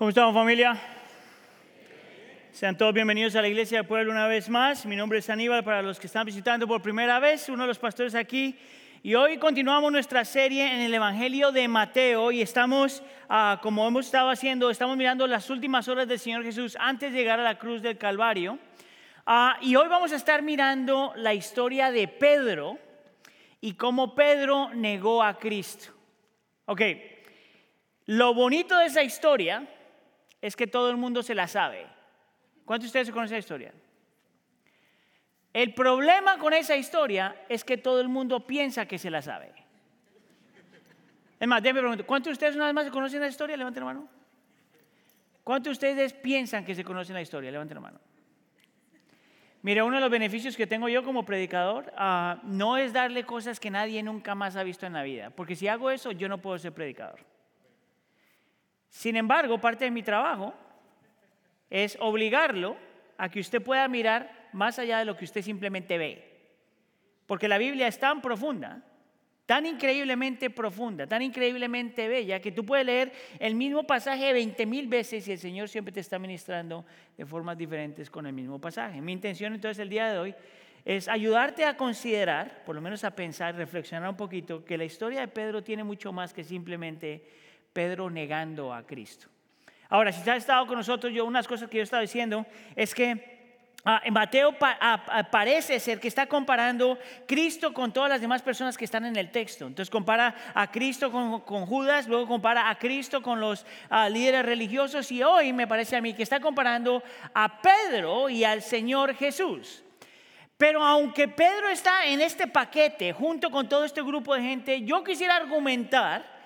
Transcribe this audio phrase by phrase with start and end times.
[0.00, 0.80] ¿Cómo estamos familia?
[2.52, 4.86] Sean todos bienvenidos a la Iglesia del Pueblo una vez más.
[4.86, 7.78] Mi nombre es Aníbal para los que están visitando por primera vez, uno de los
[7.78, 8.58] pastores aquí.
[9.02, 14.06] Y hoy continuamos nuestra serie en el Evangelio de Mateo y estamos, ah, como hemos
[14.06, 17.58] estado haciendo, estamos mirando las últimas horas del Señor Jesús antes de llegar a la
[17.58, 18.58] cruz del Calvario.
[19.26, 22.78] Ah, y hoy vamos a estar mirando la historia de Pedro
[23.60, 25.92] y cómo Pedro negó a Cristo.
[26.64, 26.80] Ok,
[28.06, 29.68] lo bonito de esa historia
[30.40, 31.86] es que todo el mundo se la sabe.
[32.64, 33.72] ¿Cuántos de ustedes conocen esa historia?
[35.52, 39.52] El problema con esa historia es que todo el mundo piensa que se la sabe.
[41.40, 43.56] Es más, déjenme preguntar, ¿cuántos de ustedes una vez más conocen la historia?
[43.56, 44.08] Levanten la mano.
[45.42, 47.50] ¿Cuántos de ustedes piensan que se conocen la historia?
[47.50, 48.00] Levanten la mano.
[49.62, 53.60] Mira, uno de los beneficios que tengo yo como predicador ah, no es darle cosas
[53.60, 56.38] que nadie nunca más ha visto en la vida, porque si hago eso yo no
[56.38, 57.20] puedo ser predicador.
[58.90, 60.52] Sin embargo, parte de mi trabajo
[61.70, 62.76] es obligarlo
[63.16, 66.28] a que usted pueda mirar más allá de lo que usted simplemente ve.
[67.26, 68.82] Porque la Biblia es tan profunda,
[69.46, 74.88] tan increíblemente profunda, tan increíblemente bella, que tú puedes leer el mismo pasaje 20 mil
[74.88, 76.84] veces y el Señor siempre te está ministrando
[77.16, 79.00] de formas diferentes con el mismo pasaje.
[79.00, 80.34] Mi intención entonces el día de hoy
[80.84, 85.20] es ayudarte a considerar, por lo menos a pensar, reflexionar un poquito, que la historia
[85.20, 87.22] de Pedro tiene mucho más que simplemente
[87.72, 89.28] Pedro negando a Cristo.
[89.88, 92.46] Ahora, si has estado con nosotros, yo unas cosas que yo estaba diciendo
[92.76, 96.96] es que ah, en Mateo ah, parece ser que está comparando
[97.26, 99.66] Cristo con todas las demás personas que están en el texto.
[99.66, 105.10] Entonces compara a Cristo con, Judas, luego compara a Cristo con los ah, líderes religiosos
[105.10, 107.02] y hoy me parece a mí que está comparando
[107.34, 109.82] a Pedro y al Señor Jesús.
[110.56, 115.02] Pero aunque Pedro está en este paquete junto con todo este grupo de gente, yo
[115.02, 116.39] quisiera argumentar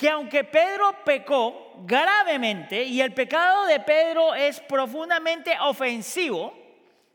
[0.00, 6.54] que aunque Pedro pecó gravemente y el pecado de Pedro es profundamente ofensivo,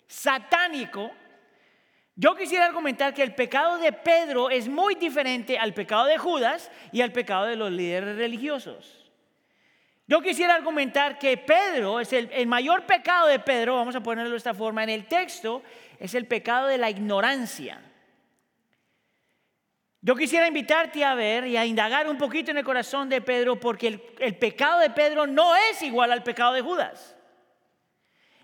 [0.05, 1.09] satánico,
[2.15, 6.69] yo quisiera argumentar que el pecado de Pedro es muy diferente al pecado de Judas
[6.91, 9.11] y al pecado de los líderes religiosos.
[10.05, 14.29] Yo quisiera argumentar que Pedro es el, el mayor pecado de Pedro, vamos a ponerlo
[14.29, 15.63] de esta forma, en el texto,
[15.99, 17.81] es el pecado de la ignorancia.
[20.05, 23.59] Yo quisiera invitarte a ver y a indagar un poquito en el corazón de Pedro
[23.59, 23.87] porque
[24.19, 27.17] el, pecado de Pedro no es igual al pecado de Judas.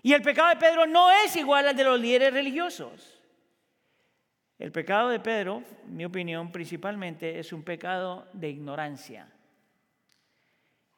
[0.02, 3.22] Y el pecado de Pedro no es igual al de los líderes religiosos.
[4.58, 9.28] El pecado de Pedro, en mi opinión, principalmente es un pecado de ignorancia.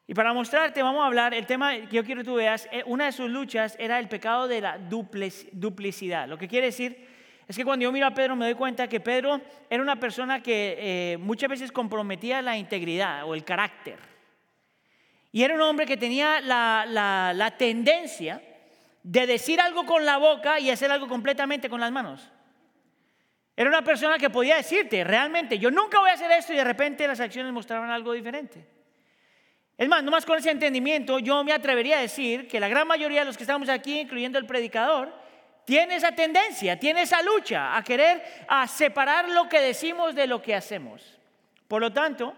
[0.06, 2.82] Y para mostrarte, vamos a hablar, el tema que yo quiero que tú veas, eh,
[2.86, 6.26] una de sus luchas era el pecado de la duplicidad.
[6.26, 7.13] Lo que quiere decir
[7.46, 10.42] es que cuando yo miro a Pedro me doy cuenta que Pedro era una persona
[10.42, 13.98] que eh, muchas veces comprometía la integridad o el carácter.
[15.30, 18.40] Y era un hombre que tenía la, tendencia
[19.02, 22.30] de decir algo con la boca y hacer algo completamente con las manos.
[23.56, 26.64] Era una persona que podía decirte, realmente, yo nunca voy a hacer esto y de
[26.64, 28.64] repente las acciones mostraban algo diferente.
[29.76, 33.20] Es más, nomás con ese entendimiento, yo me atrevería a decir que la gran mayoría
[33.20, 35.23] de los que estamos aquí, incluyendo el predicador,
[35.64, 40.42] tiene esa tendencia, tiene esa lucha a querer a separar lo que decimos de lo
[40.42, 41.18] que hacemos.
[41.68, 42.34] Por lo tanto,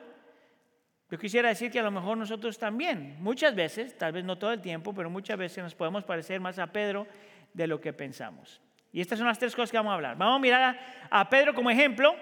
[1.11, 4.53] yo quisiera decir que a lo mejor nosotros también, muchas veces, tal vez no todo
[4.53, 7.07] el tiempo, pero muchas veces nos podemos parecer más a Pedro
[7.53, 8.61] de lo que pensamos.
[8.93, 10.17] Y estas son las tres cosas que vamos a hablar.
[10.17, 10.79] Vamos a mirar
[11.11, 12.17] a, Pedro como ejemplo,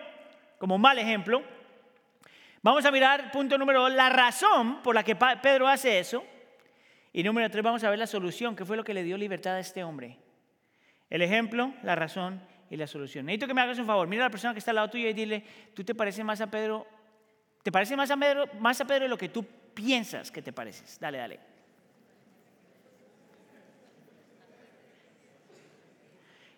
[0.58, 1.42] como mal ejemplo.
[2.62, 6.24] Vamos a mirar, punto número dos, la razón por la que Pedro hace eso.
[7.12, 9.54] Y número tres, vamos a ver la solución, que fue lo que le dio libertad
[9.54, 10.18] a este hombre.
[11.10, 13.26] El ejemplo, la razón y la solución.
[13.26, 14.08] Necesito que me hagas un favor.
[14.08, 15.44] Mira a la persona que está al lado tuyo y dile,
[15.74, 16.86] tú te pareces más a Pedro,
[17.62, 19.44] te pareces más a Pedro, más a Pedro de lo que tú
[19.74, 20.98] piensas que te pareces.
[20.98, 21.40] Dale, dale.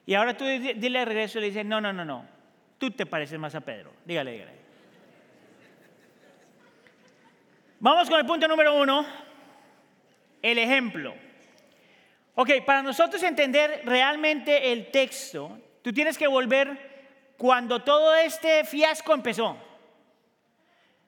[0.07, 2.25] Y ahora tú dile de regreso y le dices, no, no, no, no,
[2.79, 3.93] tú te pareces más a Pedro.
[4.05, 4.53] Dígale, dígale.
[7.81, 9.05] Vamos con el punto número uno,
[10.41, 11.26] el ejemplo.
[12.39, 19.15] Ok, para nosotros entender realmente el texto, tú tienes que volver cuando todo este fiasco
[19.15, 19.57] empezó.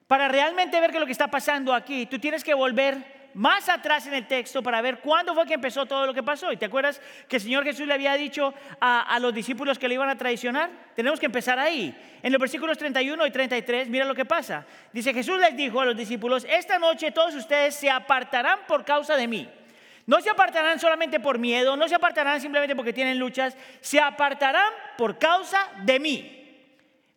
[0.07, 3.69] Para realmente ver qué es lo que está pasando aquí, tú tienes que volver más
[3.69, 6.51] atrás en el texto para ver cuándo fue que empezó todo lo que pasó.
[6.51, 8.51] ¿Y te acuerdas que el Señor Jesús le había dicho
[8.81, 10.71] a, a, los discípulos que le iban a traicionar?
[10.95, 11.95] Tenemos que empezar ahí.
[12.23, 14.65] En los versículos 31 y 33, mira lo que pasa.
[14.91, 19.15] Dice, Jesús les dijo a los discípulos, esta noche todos ustedes se apartarán por causa
[19.15, 19.47] de mí.
[20.09, 24.73] No se apartarán solamente por miedo, no se apartarán simplemente porque tienen luchas, se apartarán
[24.97, 26.65] por causa de mí.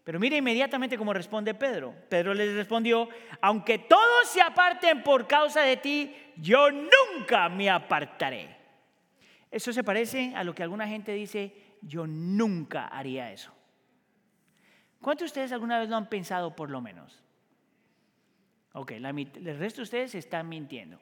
[0.05, 1.95] Pero mire inmediatamente cómo responde Pedro.
[2.11, 3.09] Pedro les respondió,
[3.41, 8.55] aunque todos se aparten por causa de ti, yo nunca me apartaré.
[9.51, 13.55] Eso se parece a lo que alguna gente dice, yo nunca haría eso.
[15.01, 17.23] ¿Cuántos de ustedes alguna vez lo han pensado por lo menos?
[18.75, 21.01] Ok, el resto de ustedes están mintiendo.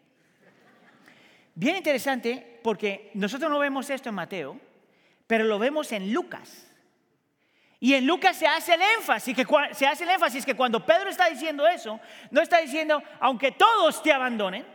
[1.54, 4.60] Bien interesante porque nosotros no vemos esto en Mateo,
[5.26, 6.66] pero lo vemos en Lucas.
[7.82, 9.34] Y en Lucas se hace el énfasis,
[10.44, 11.98] que, cuando Pedro está diciendo eso,
[12.30, 14.66] no está diciendo, aunque todos te abandonen,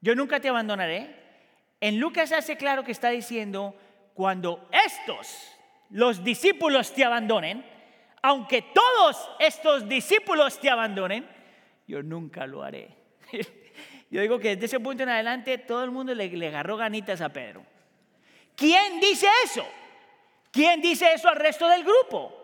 [0.00, 1.16] yo nunca te abandonaré.
[1.80, 3.74] En Lucas se hace claro que está diciendo,
[4.14, 5.48] cuando estos,
[5.90, 7.64] los discípulos te abandonen,
[8.22, 11.28] aunque todos estos discípulos te abandonen,
[11.88, 12.94] yo nunca lo haré.
[14.10, 17.20] Yo digo que desde ese punto en adelante todo el mundo le, le agarró ganitas
[17.20, 17.64] a Pedro.
[18.56, 19.66] ¿Quién dice eso?
[20.50, 22.34] ¿Quién dice eso al resto del grupo?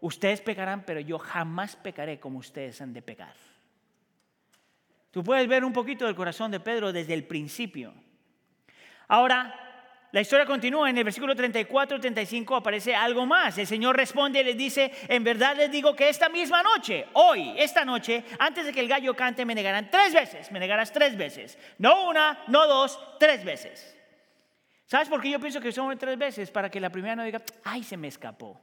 [0.00, 3.34] Ustedes pecarán, pero yo jamás pecaré como ustedes han de pecar.
[5.10, 7.92] Tú puedes ver un poquito del corazón de Pedro desde el principio.
[9.08, 9.69] Ahora,
[10.12, 10.90] la historia continúa.
[10.90, 13.56] En el versículo 34 35 aparece algo más.
[13.58, 17.54] El Señor responde y les dice, en verdad les digo que esta misma noche, hoy,
[17.56, 20.50] esta noche, antes de que el gallo cante, me negarán tres veces.
[20.50, 21.58] Me negarás tres veces.
[21.78, 23.96] No una, no dos, tres veces.
[24.86, 26.50] ¿Sabes por qué yo pienso que son tres veces?
[26.50, 28.60] Para que la primera no diga, ay, se me escapó.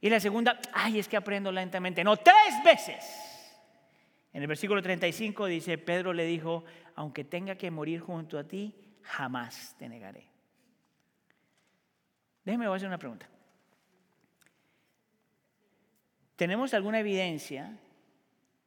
[0.00, 2.02] Y la segunda, ay, es que aprendo lentamente.
[2.02, 3.30] No, tres veces.
[4.32, 6.64] En el versículo 35 dice, Pedro le dijo,
[6.96, 8.74] aunque tenga que morir junto a ti,
[9.04, 10.26] jamás te negaré.
[12.44, 13.28] Déjeme hacer una pregunta.
[16.36, 17.78] ¿Tenemos alguna evidencia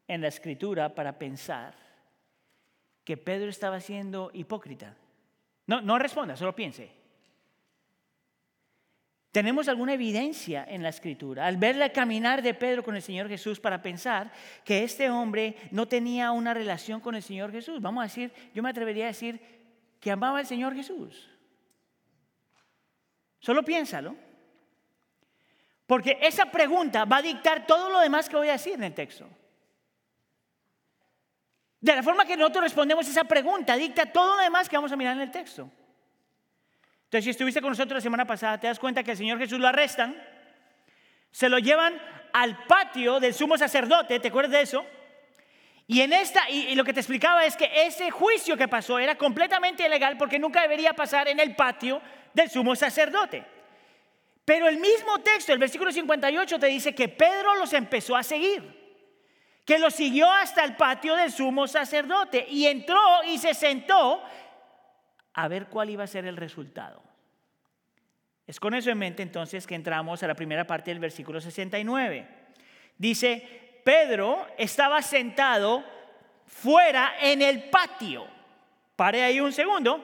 [0.07, 1.75] en la escritura para pensar
[3.04, 4.95] que Pedro estaba siendo hipócrita?
[5.68, 6.89] No, no responda, solo piense.
[9.31, 13.28] Tenemos alguna evidencia en la escritura al ver el caminar de Pedro con el Señor
[13.28, 14.31] Jesús para pensar
[14.63, 17.81] que este hombre no tenía una relación con el Señor Jesús.
[17.81, 19.56] Vamos a decir, yo me atrevería a decir
[19.99, 21.29] que amaba al Señor Jesús.
[23.39, 24.15] Solo piénsalo.
[25.85, 28.94] Porque esa pregunta va a dictar todo lo demás que voy a decir en el
[28.94, 29.27] texto.
[31.79, 34.97] De la forma que nosotros respondemos esa pregunta, dicta todo lo demás que vamos a
[34.97, 35.69] mirar en el texto.
[37.05, 39.59] Entonces, si estuviste con nosotros la semana pasada, te das cuenta que el Señor Jesús
[39.59, 40.21] lo arrestan,
[41.31, 41.97] se lo llevan
[42.33, 44.85] al patio del sumo sacerdote, ¿te acuerdas de eso?
[45.88, 49.16] Y en esta, y, lo que te explicaba es que ese juicio que pasó era
[49.16, 52.01] completamente ilegal porque nunca debería pasar en el patio
[52.34, 53.44] del sumo sacerdote.
[54.44, 58.78] Pero el mismo texto, el versículo 58, te dice que Pedro los empezó a seguir
[59.68, 64.24] que lo siguió hasta el patio del sumo sacerdote y entró y se sentó
[65.34, 67.04] a ver cuál iba a ser el resultado.
[68.48, 72.25] Es con eso en mente entonces que entramos a la primera parte del versículo 69.
[72.98, 75.81] Dice, Pedro estaba sentado
[76.45, 78.28] fuera en el patio.
[78.98, 80.04] Pare ahí un segundo,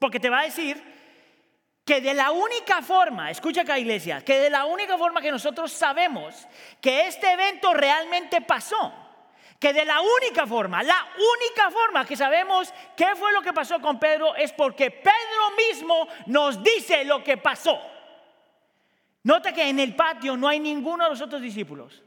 [0.00, 0.82] porque te va a decir
[1.84, 5.70] que de la única forma, escucha acá iglesia, que de la única forma que nosotros
[5.70, 6.48] sabemos
[6.80, 8.92] que este evento realmente pasó,
[9.60, 13.80] que de la única forma, la única forma que sabemos qué fue lo que pasó
[13.80, 17.80] con Pedro es porque Pedro mismo nos dice lo que pasó.
[19.22, 22.02] Nota que en el patio no hay ninguno de los otros discípulos.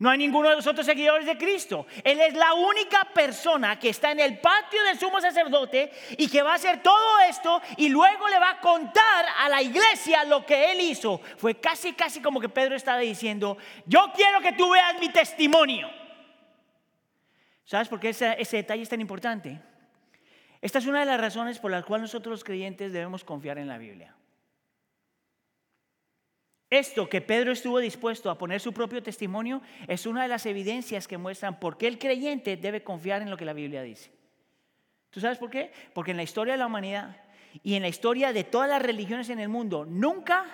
[0.00, 1.86] No hay ninguno de los otros seguidores de Cristo.
[2.02, 6.42] Él es la única persona que está en el patio del sumo sacerdote y que
[6.42, 10.46] va a hacer todo esto y luego le va a contar a la iglesia lo
[10.46, 11.20] que él hizo.
[11.36, 15.90] Fue casi, casi como que Pedro estaba diciendo, yo quiero que tú veas mi testimonio.
[17.66, 19.60] ¿Sabes por qué ese, detalle es tan importante?
[20.62, 23.68] Esta es una de las razones por las cuales nosotros los creyentes debemos confiar en
[23.68, 24.16] la Biblia.
[26.70, 31.08] Esto que Pedro estuvo dispuesto a poner su propio testimonio es una de las evidencias
[31.08, 34.12] que muestran por qué el creyente debe confiar en lo que la Biblia dice.
[35.10, 35.72] ¿Tú sabes por qué?
[35.92, 37.16] Porque en la historia de la humanidad
[37.64, 40.46] y en la historia de todas las religiones en el mundo, nunca,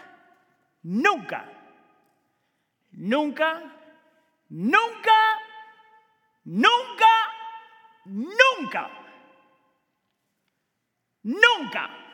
[0.83, 1.45] nunca,
[2.93, 3.63] nunca,
[4.49, 5.13] nunca,
[6.45, 7.31] nunca,
[8.07, 8.91] nunca,
[11.23, 12.06] nunca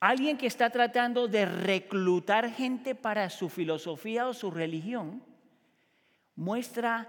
[0.00, 5.22] Alguien que está tratando de reclutar gente para su filosofía o su religión
[6.36, 7.06] muestra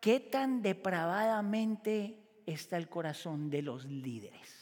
[0.00, 2.16] qué tan depravadamente
[2.46, 4.58] está el corazón de los líderes.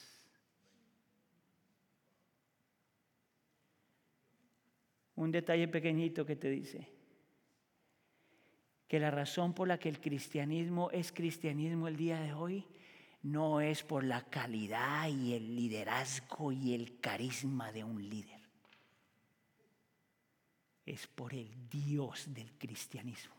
[5.14, 6.88] Un detalle pequeñito que te dice
[8.88, 12.66] que la razón por la que el cristianismo es cristianismo el día de hoy
[13.22, 18.38] no es por la calidad y el liderazgo y el carisma de un líder.
[20.86, 23.34] es por el Dios del cristianismo.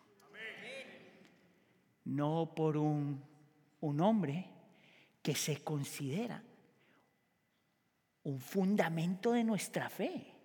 [2.06, 3.24] No por un,
[3.82, 4.46] un hombre
[5.24, 6.44] que se considera
[8.24, 10.36] un fundamento de nuestra fe.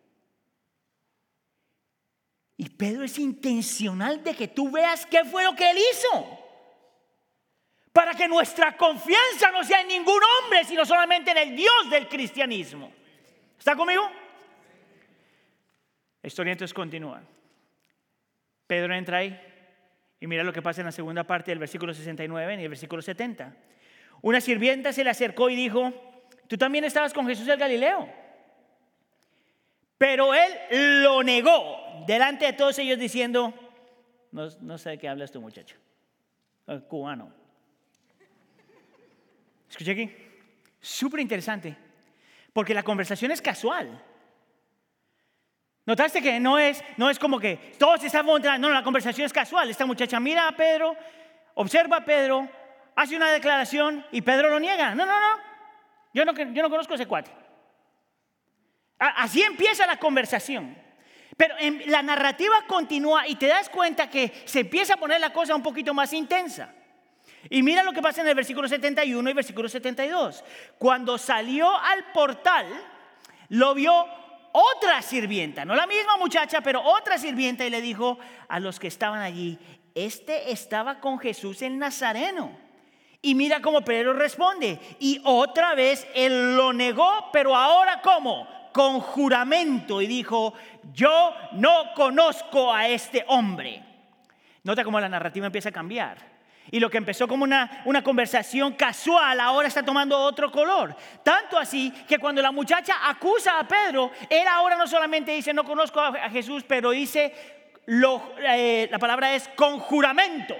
[2.56, 6.43] Y Pedro es intencional de que tú veas qué fue lo que él hizo.
[7.94, 12.08] Para que nuestra confianza no sea en ningún hombre, sino solamente en el Dios del
[12.08, 12.92] cristianismo.
[13.56, 14.02] ¿Está conmigo?
[16.20, 17.22] La historia entonces continúa.
[18.66, 19.40] Pedro entra ahí
[20.18, 23.00] y mira lo que pasa en la segunda parte del versículo 69 y el versículo
[23.00, 23.54] 70.
[24.22, 25.92] Una sirvienta se le acercó y dijo,
[26.48, 28.08] tú también estabas con Jesús el Galileo.
[29.98, 33.54] Pero él lo negó delante de todos ellos diciendo,
[34.32, 35.76] no, sé de qué hablas tú muchacho,
[36.88, 37.43] cubano.
[39.74, 40.16] Escuché aquí,
[40.80, 41.76] súper interesante,
[42.52, 44.00] porque la conversación es casual.
[45.84, 49.68] ¿Notaste que no es, no es como que todos están no, la conversación es casual.
[49.68, 50.96] Esta muchacha mira a Pedro,
[51.54, 52.48] observa a Pedro,
[52.94, 54.94] hace una declaración y Pedro lo niega.
[54.94, 55.42] No, no, no,
[56.12, 57.32] yo no, yo no conozco ese cuate.
[59.00, 60.78] Así empieza la conversación.
[61.36, 65.56] Pero la narrativa continúa y te das cuenta que se empieza a poner la cosa
[65.56, 66.72] un poquito más intensa.
[67.50, 70.44] Y mira lo que pasa en el versículo 71 y versículo 72.
[70.78, 72.66] Cuando salió al portal,
[73.48, 74.06] lo vio
[74.52, 78.86] otra sirvienta, no la misma muchacha, pero otra sirvienta y le dijo a los que
[78.86, 79.58] estaban allí,
[79.94, 82.64] este estaba con Jesús el Nazareno.
[83.20, 84.78] Y mira cómo Pedro responde.
[85.00, 88.46] Y otra vez él lo negó, pero ahora cómo?
[88.72, 90.02] Con juramento.
[90.02, 90.52] Y dijo,
[90.92, 93.82] yo no conozco a este hombre.
[94.62, 96.33] Nota cómo la narrativa empieza a cambiar.
[96.74, 100.96] Y lo que empezó como una, una conversación casual ahora está tomando otro color.
[101.22, 105.62] Tanto así que cuando la muchacha acusa a Pedro, él ahora no solamente dice no
[105.62, 107.32] conozco a, Jesús, pero dice,
[107.86, 110.56] eh, la palabra es con juramento.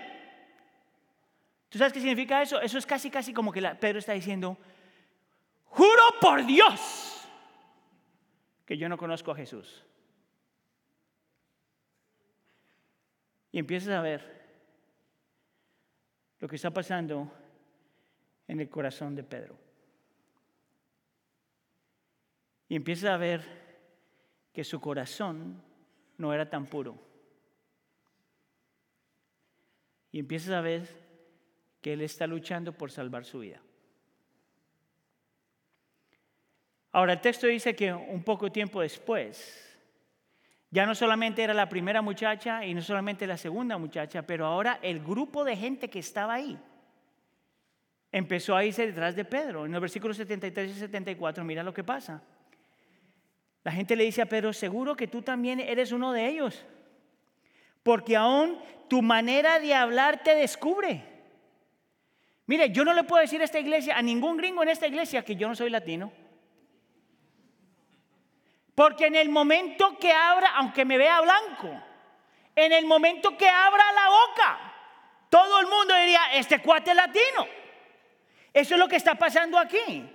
[1.69, 2.61] ¿Tú sabes qué significa eso?
[2.61, 4.57] Eso es casi, casi como que Pedro está diciendo,
[5.65, 7.27] juro por Dios
[8.65, 9.85] que yo no conozco a Jesús.
[13.51, 14.34] Y empiezas a ver
[16.45, 17.33] lo que está pasando
[18.47, 19.57] en el corazón de Pedro.
[22.69, 23.41] Y empiezas a ver
[24.53, 25.63] que su corazón
[26.19, 26.99] no era tan puro.
[30.13, 30.87] Y empiezas a ver
[31.81, 33.63] que él está luchando por salvar su vida.
[36.93, 39.74] Ahora, el texto dice que un poco tiempo después,
[40.75, 44.81] ya no solamente era la primera muchacha y no solamente la segunda muchacha, pero ahora
[44.83, 46.59] el grupo de gente que estaba ahí
[48.11, 49.67] empezó a irse detrás de Pedro.
[49.67, 52.21] En los versículos 73 y 74, mira lo que pasa.
[53.63, 56.67] La gente le dice a Pedro, seguro que tú también eres uno de ellos,
[57.85, 61.05] porque aún tu manera de hablar te descubre.
[62.47, 65.25] Mire, yo no le puedo decir a esta iglesia, a ningún gringo en esta iglesia,
[65.25, 66.11] que yo no soy latino.
[68.75, 71.71] Porque en el momento que abra, aunque me vea blanco,
[72.57, 74.75] en el momento que abra la boca,
[75.29, 77.47] todo el mundo diría, este cuate es latino.
[78.53, 80.09] Eso es lo que está pasando aquí.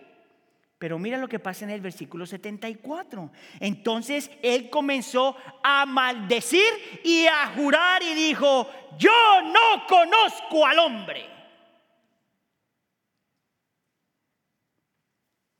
[0.77, 3.29] Pero mira lo que pasa en el versículo 74.
[3.59, 11.29] Entonces él comenzó a maldecir y a jurar y dijo, yo no conozco al hombre.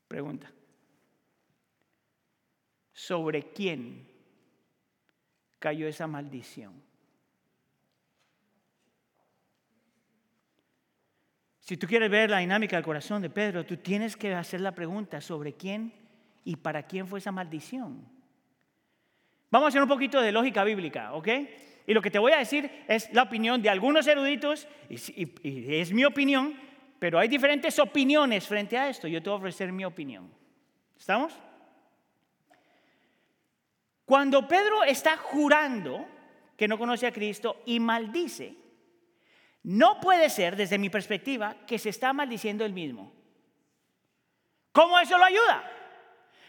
[0.08, 0.50] Pregunta.
[3.10, 4.06] ¿Sobre quién
[5.58, 6.80] cayó esa maldición?
[11.58, 14.76] Si tú quieres ver la dinámica del corazón de Pedro, tú tienes que hacer la
[14.76, 15.92] pregunta sobre quién
[16.44, 18.06] y para quién fue esa maldición.
[19.50, 21.28] Vamos a hacer un poquito de lógica bíblica, ¿ok?
[21.88, 25.92] Y lo que te voy a decir es la opinión de algunos eruditos, y, es
[25.92, 26.54] mi opinión,
[27.00, 29.08] pero hay diferentes opiniones frente a esto.
[29.08, 30.30] Yo te voy a ofrecer mi opinión.
[30.96, 31.36] ¿Estamos?
[34.10, 36.04] Cuando Pedro está jurando
[36.56, 38.56] que no conoce a Cristo y maldice,
[39.62, 43.12] no puede ser, desde mi perspectiva, que se está maldiciendo él mismo.
[44.72, 45.62] ¿Cómo eso lo ayuda?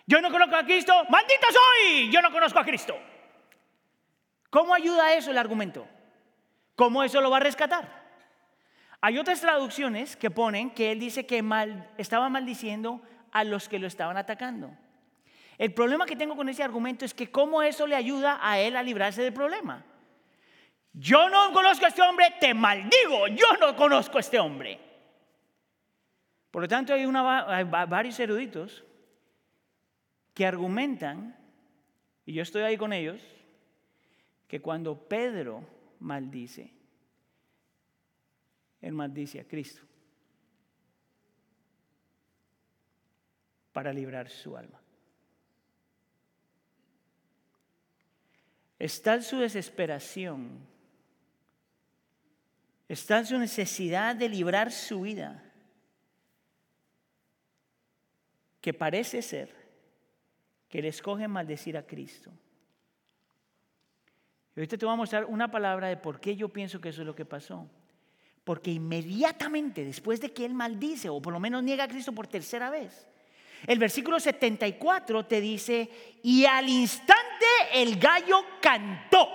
[0.07, 2.97] Yo no conozco a Cristo, maldito soy, yo no conozco a Cristo.
[4.49, 5.87] ¿Cómo ayuda eso el argumento?
[6.75, 7.87] ¿Cómo eso lo va a rescatar?
[9.01, 11.43] Hay otras traducciones que ponen que él dice que
[11.99, 14.75] estaba maldiciendo a los que lo estaban atacando.
[15.61, 18.75] El problema que tengo con ese argumento es que cómo eso le ayuda a él
[18.75, 19.85] a librarse del problema.
[20.91, 24.79] Yo no conozco a este hombre, te maldigo, yo no conozco a este hombre.
[26.49, 28.83] Por lo tanto, hay, hay varios eruditos
[30.33, 31.37] que argumentan,
[32.25, 33.21] y yo estoy ahí con ellos,
[34.47, 35.63] que cuando Pedro
[35.99, 36.73] maldice,
[38.81, 39.83] él maldice a Cristo
[43.71, 44.80] para librar su alma.
[48.81, 50.57] Está en su desesperación,
[52.89, 55.43] está en su necesidad de librar su vida,
[58.59, 59.53] que parece ser
[60.67, 62.31] que le escoge maldecir a Cristo.
[64.55, 67.01] Y ahorita te voy a mostrar una palabra de por qué yo pienso que eso
[67.01, 67.69] es lo que pasó.
[68.43, 72.25] Porque inmediatamente después de que él maldice, o por lo menos niega a Cristo por
[72.25, 73.07] tercera vez,
[73.67, 75.89] el versículo 74 te dice,
[76.23, 79.27] y al instante el gallo cantó.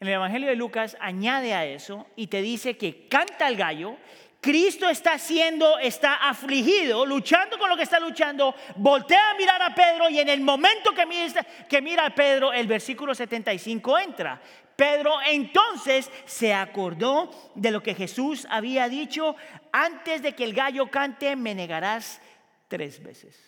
[0.00, 3.96] En el Evangelio de Lucas añade a eso y te dice que canta el gallo
[4.42, 9.72] Cristo está haciendo, está afligido, luchando con lo que está luchando, voltea a mirar a
[9.72, 14.42] Pedro y en el momento que mira, que mira a Pedro, el versículo 75 entra.
[14.82, 19.36] Pedro entonces se acordó de lo que Jesús había dicho,
[19.70, 22.20] antes de que el gallo cante, me negarás
[22.66, 23.40] tres veces.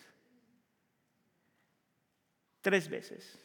[2.61, 3.37] Tres veces.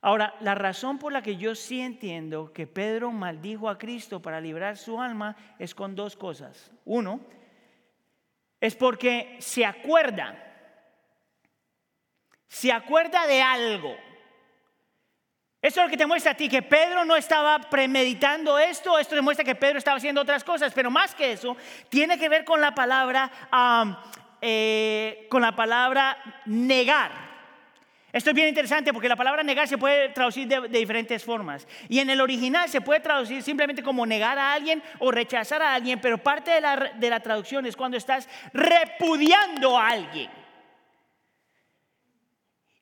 [0.00, 4.40] Ahora, la razón por la que yo sí entiendo que Pedro maldijo a Cristo para
[4.40, 6.72] librar su alma es con dos cosas.
[6.84, 7.20] Uno,
[8.60, 10.36] es porque se acuerda,
[12.48, 13.96] se acuerda de algo.
[15.66, 19.16] Eso es lo que te muestra a ti, que Pedro no estaba premeditando esto, esto
[19.16, 21.56] demuestra que Pedro estaba haciendo otras cosas, pero más que eso,
[21.88, 23.28] tiene que ver con la palabra,
[24.40, 27.10] eh, con la palabra negar.
[28.12, 31.66] Esto es bien interesante porque la palabra negar se puede traducir de, diferentes formas.
[31.88, 35.74] Y en el original se puede traducir simplemente como negar a alguien o rechazar a
[35.74, 40.45] alguien, pero parte de la, de la traducción es cuando estás repudiando a alguien.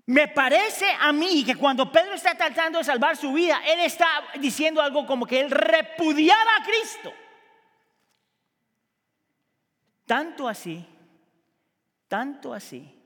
[0.07, 4.07] Me parece a mí que cuando Pedro está tratando de salvar su vida, él está
[4.39, 7.13] diciendo algo como que él repudiaba a Cristo.
[10.05, 10.85] Tanto así,
[12.07, 13.01] tanto así,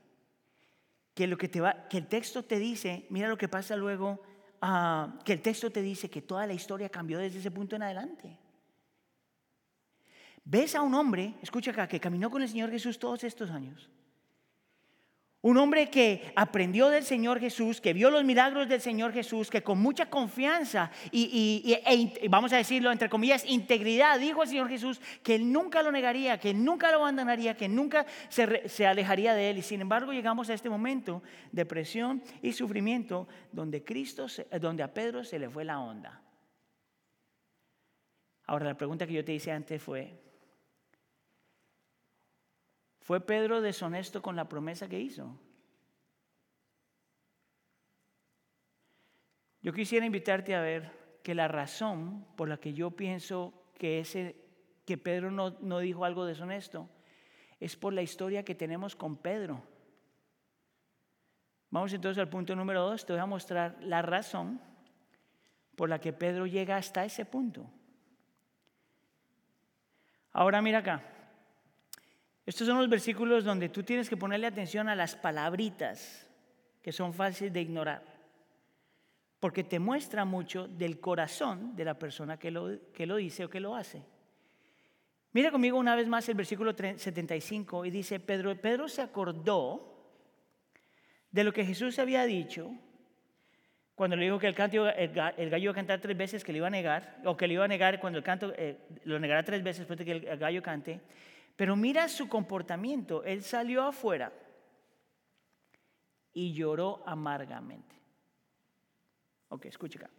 [1.13, 4.21] que lo que te va, que el texto te dice, mira lo que pasa luego,
[4.61, 7.83] ah, que el texto te dice que toda la historia cambió desde ese punto en
[7.83, 8.37] adelante.
[10.43, 13.89] Ves a un hombre, escucha acá, que caminó con el Señor Jesús todos estos años
[15.41, 19.63] un hombre que aprendió del Señor Jesús, que vio los milagros del Señor Jesús, que
[19.63, 24.99] con mucha confianza y, e vamos a decirlo entre comillas, integridad, dijo al Señor Jesús
[25.23, 29.59] que él nunca lo negaría, que nunca lo abandonaría, que nunca se, alejaría de él.
[29.59, 31.23] Y sin embargo llegamos a este momento
[31.53, 34.27] de presión y sufrimiento donde, Cristo,
[34.59, 36.21] donde a Pedro se le fue la onda.
[38.45, 40.19] Ahora la pregunta que yo te hice antes fue,
[43.09, 45.35] ¿Fue Pedro deshonesto con la promesa que hizo?
[49.63, 54.35] Yo quisiera invitarte a ver que la razón por la que yo pienso que, ese,
[54.85, 56.87] que Pedro no, no dijo algo deshonesto
[57.59, 59.63] es por la historia que tenemos con Pedro.
[61.71, 63.07] Vamos entonces al punto número dos.
[63.07, 64.61] Te voy a mostrar la razón
[65.75, 67.71] por la que Pedro llega hasta ese punto.
[70.31, 71.18] Ahora mira acá.
[72.49, 76.27] Estos son los versículos donde tú tienes que ponerle atención a las palabritas
[76.81, 78.01] que son fáciles de ignorar,
[79.39, 83.51] porque te muestra mucho del corazón de la persona que lo, que lo dice o
[83.51, 84.01] que lo hace.
[85.31, 90.17] Mira conmigo una vez más el versículo 75 y dice, Pedro, Pedro se acordó
[91.29, 92.71] de lo que Jesús había dicho
[93.93, 96.57] cuando le dijo que el, canto, el, gallo iba a cantar tres veces, que le
[96.57, 99.43] iba a negar, o que le iba a negar cuando el canto eh, lo negará
[99.43, 100.99] tres veces después de que el gallo cante.
[101.59, 103.21] Pero mira su comportamiento.
[103.25, 104.31] Él salió afuera
[106.31, 107.97] y lloró amargamente.
[109.49, 110.09] Ok, escucha acá.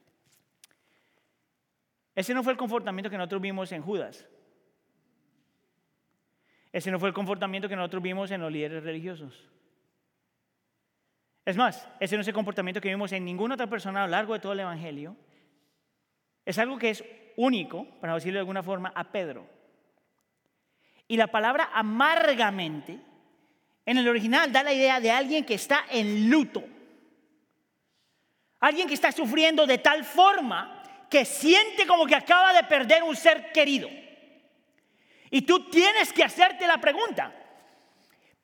[2.14, 4.28] Ese no fue el comportamiento que nosotros vimos en Judas.
[6.72, 9.48] Ese no fue el comportamiento que nosotros vimos en los líderes religiosos.
[11.46, 14.10] Es más, ese no es el comportamiento que vimos en ninguna otra persona a lo
[14.10, 15.16] largo de todo el Evangelio.
[16.44, 17.02] Es algo que es
[17.38, 19.59] único, para decirlo de alguna forma, a Pedro.
[21.10, 22.96] Y la palabra amargamente
[23.84, 26.62] en el original da la idea de alguien que está en luto.
[28.60, 33.16] Alguien que está sufriendo de tal forma que siente como que acaba de perder un
[33.16, 33.90] ser querido.
[35.32, 37.34] Y tú tienes que hacerte la pregunta,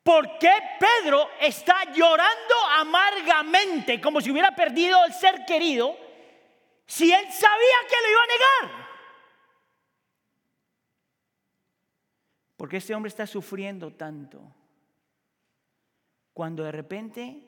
[0.03, 5.97] ¿por qué Pedro está llorando amargamente como si hubiera perdido el ser querido
[6.85, 8.86] si él sabía que lo iba a negar?
[12.57, 14.41] Porque este hombre está sufriendo tanto?
[16.33, 17.47] Cuando de repente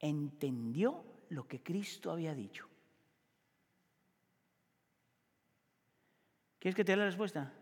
[0.00, 2.66] entendió lo que Cristo había dicho.
[6.58, 7.52] ¿Quieres que te dé la respuesta?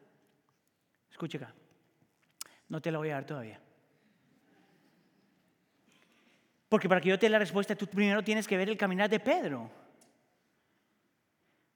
[1.10, 1.52] Escucha.
[2.68, 3.60] No te la voy a dar todavía.
[6.68, 9.08] Porque para que yo te dé la respuesta, tú primero tienes que ver el caminar
[9.08, 9.70] de Pedro.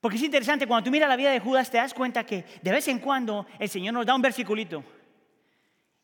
[0.02, 2.72] Porque es interesante, cuando tú miras la vida de Judas, te das cuenta que de
[2.72, 4.82] vez en cuando el Señor nos da un versiculito.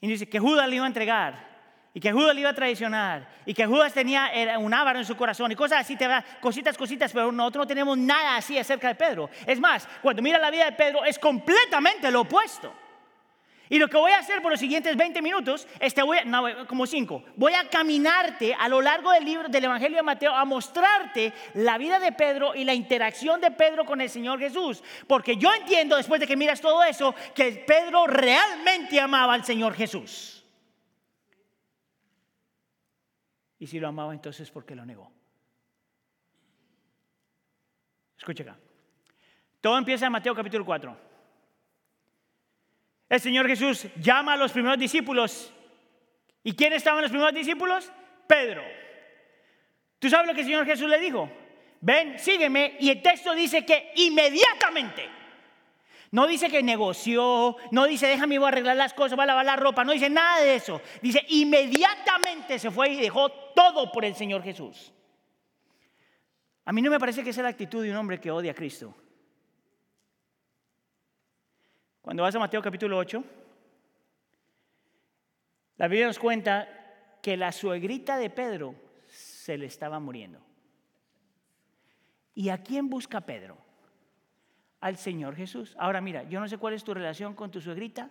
[0.01, 1.49] Y dice que Judas le iba a entregar.
[1.93, 3.29] Y que Judas le iba a traicionar.
[3.45, 4.31] Y que Judas tenía
[4.61, 5.51] un ávaro en su corazón.
[5.51, 7.13] Y cosas así, te da cositas, cositas.
[7.13, 9.31] Pero nosotros no tenemos nada así acerca de Pedro.
[9.45, 12.73] Es más, cuando mira la vida de Pedro, es completamente lo opuesto.
[13.71, 16.87] Y lo que voy a hacer por los siguientes 20 minutos, este voy no, como
[16.87, 21.33] 5, voy a caminarte a lo largo del libro del Evangelio de Mateo a mostrarte
[21.55, 24.83] la vida de Pedro y la interacción de Pedro con el Señor Jesús.
[25.07, 29.75] Porque yo entiendo, después de que miras todo eso, que Pedro realmente amaba al Señor
[29.75, 30.45] Jesús.
[33.59, 35.13] Y si lo amaba, entonces, ¿por qué lo negó?
[38.17, 38.59] Escucha acá.
[39.61, 41.08] Todo empieza en Mateo capítulo 4.
[43.09, 45.53] El Señor Jesús llama a los primeros discípulos.
[46.45, 47.91] ¿Y quién estaban los primeros discípulos?
[48.27, 48.63] Pedro.
[49.99, 51.31] ¿Tú sabes lo que el Señor Jesús le dijo?
[51.81, 52.77] Ven, sígueme.
[52.81, 55.09] Y el texto dice que inmediatamente.
[56.11, 59.45] No dice que negoció, no dice déjame ir a arreglar las cosas, va a lavar
[59.45, 60.81] la ropa, no dice nada de eso.
[61.03, 64.93] Dice inmediatamente se fue y dejó todo por el Señor Jesús.
[66.65, 68.53] A mí no me parece que esa es la actitud de un hombre que odia
[68.53, 68.95] a Cristo.
[72.09, 73.23] Cuando vas a Mateo capítulo 8,
[75.77, 76.67] la Biblia nos cuenta
[77.21, 78.75] que la suegrita de Pedro
[79.07, 80.41] se le estaba muriendo.
[82.35, 83.59] ¿Y a quién busca Pedro?
[84.81, 85.77] Al Señor Jesús.
[85.79, 88.09] Ahora mira, yo no sé cuál es tu relación con tu suegrita,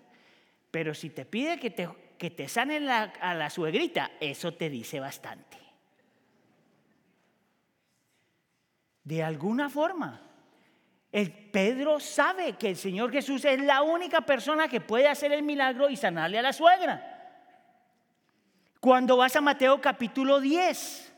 [0.70, 5.00] pero si te pide que te, que te sanen a la suegrita, eso te dice
[5.00, 5.58] bastante.
[9.04, 10.27] De alguna forma,
[11.12, 15.44] el Pedro sabe que el Señor Jesús es la única persona que puede hacer el
[15.44, 17.14] milagro y sanarle a la suegra.
[18.80, 21.14] Cuando vas a Mateo capítulo 10,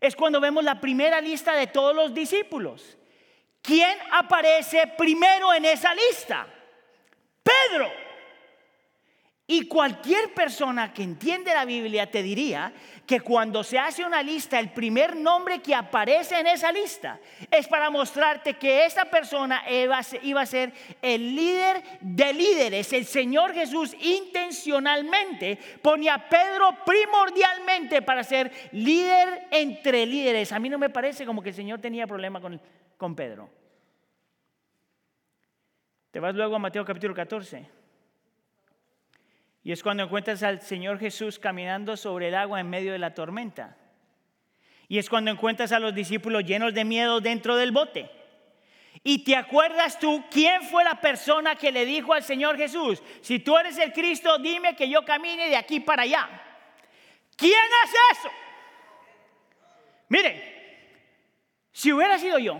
[0.00, 2.96] es cuando vemos la primera lista de todos los discípulos.
[3.60, 6.46] ¿Quién aparece primero en esa lista?
[7.42, 8.07] Pedro.
[9.50, 12.70] Y cualquier persona que entiende la Biblia te diría
[13.06, 17.18] que cuando se hace una lista, el primer nombre que aparece en esa lista
[17.50, 19.64] es para mostrarte que esa persona
[20.22, 22.92] iba a ser el líder de líderes.
[22.92, 30.52] El Señor Jesús intencionalmente pone a Pedro primordialmente para ser líder entre líderes.
[30.52, 32.60] A mí no me parece como que el Señor tenía problema con,
[32.98, 33.48] con Pedro.
[36.10, 37.77] Te vas luego a Mateo capítulo 14.
[39.68, 43.12] Y es cuando encuentras al Señor Jesús caminando sobre el agua en medio de la
[43.12, 43.76] tormenta.
[44.88, 48.10] Y es cuando encuentras a los discípulos llenos de miedo dentro del bote.
[49.04, 53.40] Y te acuerdas tú quién fue la persona que le dijo al Señor Jesús, si
[53.40, 56.26] tú eres el Cristo, dime que yo camine de aquí para allá.
[57.36, 57.52] ¿Quién
[57.84, 58.30] hace eso?
[60.08, 60.42] Miren,
[61.72, 62.58] si hubiera sido yo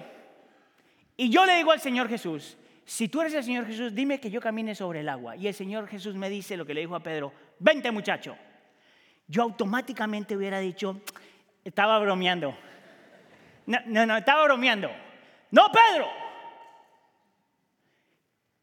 [1.17, 4.31] y yo le digo al Señor Jesús, si tú eres el Señor Jesús, dime que
[4.31, 5.37] yo camine sobre el agua.
[5.37, 8.35] Y el Señor Jesús me dice lo que le dijo a Pedro, vente muchacho.
[9.27, 11.03] Yo automáticamente hubiera dicho,
[11.63, 12.57] estaba bromeando.
[13.67, 14.91] No, no, no, estaba bromeando.
[15.51, 16.09] No, Pedro.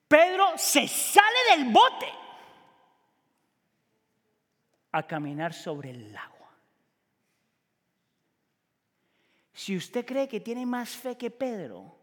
[0.07, 2.11] Pedro se sale del bote
[4.91, 6.49] a caminar sobre el agua.
[9.53, 11.95] Si usted cree que tiene más fe que Pedro,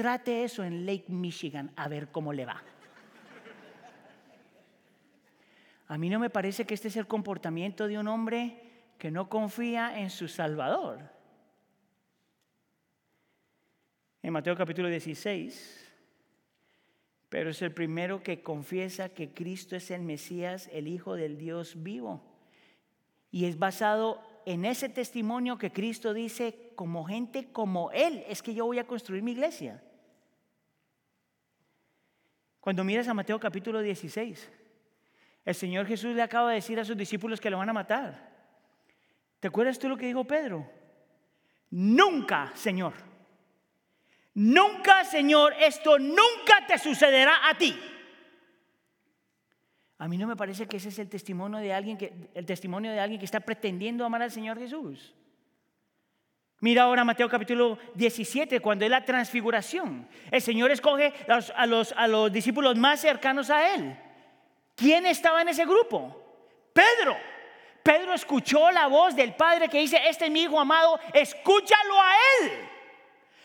[0.00, 2.62] Trate eso en Lake Michigan a ver cómo le va.
[5.88, 8.62] A mí no me parece que este es el comportamiento de un hombre
[8.96, 11.00] que no confía en su Salvador.
[14.22, 15.92] En Mateo capítulo 16,
[17.28, 21.74] pero es el primero que confiesa que Cristo es el Mesías, el Hijo del Dios
[21.82, 22.24] vivo.
[23.30, 28.54] Y es basado en ese testimonio que Cristo dice, como gente como Él, es que
[28.54, 29.84] yo voy a construir mi iglesia.
[32.60, 34.50] Cuando miras a Mateo capítulo 16,
[35.44, 38.30] el Señor Jesús le acaba de decir a sus discípulos que lo van a matar.
[39.40, 40.70] ¿Te acuerdas tú lo que dijo Pedro?
[41.70, 42.92] Nunca, Señor.
[44.34, 47.78] Nunca, Señor, esto nunca te sucederá a ti.
[49.98, 52.90] A mí no me parece que ese es el testimonio de alguien que el testimonio
[52.90, 55.14] de alguien que está pretendiendo amar al Señor Jesús.
[56.60, 60.06] Mira ahora Mateo capítulo 17, cuando es la transfiguración.
[60.30, 61.14] El Señor escoge
[61.56, 63.96] a los, a los discípulos más cercanos a Él.
[64.74, 66.14] ¿Quién estaba en ese grupo?
[66.74, 67.16] Pedro.
[67.82, 72.12] Pedro escuchó la voz del Padre que dice, este es mi Hijo amado, escúchalo a
[72.42, 72.52] Él.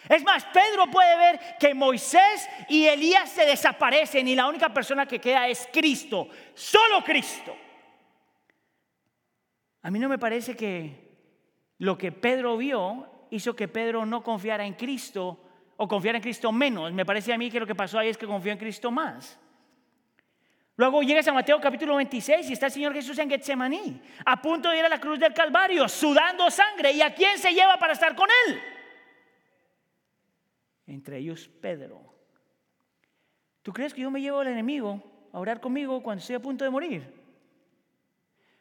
[0.10, 5.06] Es más, Pedro puede ver que Moisés y Elías se desaparecen y la única persona
[5.06, 7.56] que queda es Cristo, solo Cristo.
[9.82, 11.04] A mí no me parece que
[11.79, 15.39] lo que Pedro vio hizo que Pedro no confiara en Cristo
[15.77, 16.93] o confiara en Cristo menos.
[16.93, 19.39] Me parece a mí que lo que pasó ahí es que confió en Cristo más.
[20.77, 24.69] Luego llegas a Mateo capítulo 26 y está el Señor Jesús en Getsemaní, a punto
[24.69, 26.91] de ir a la cruz del Calvario, sudando sangre.
[26.91, 28.61] ¿Y a quién se lleva para estar con él?
[30.88, 32.13] Entre ellos Pedro.
[33.61, 36.65] ¿Tú crees que yo me llevo al enemigo a orar conmigo cuando estoy a punto
[36.65, 37.24] de morir?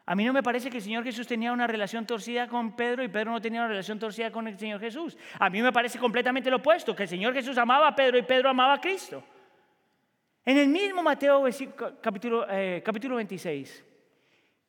[0.07, 3.03] A mí no me parece que el Señor Jesús tenía una relación torcida con Pedro
[3.03, 5.17] y Pedro no tenía una relación torcida con el Señor Jesús.
[5.39, 8.23] A mí me parece completamente lo opuesto, que el Señor Jesús amaba a Pedro y
[8.23, 9.25] Pedro amaba a Cristo.
[10.45, 11.43] En el mismo Mateo
[12.03, 13.83] capítulo, eh, capítulo 26,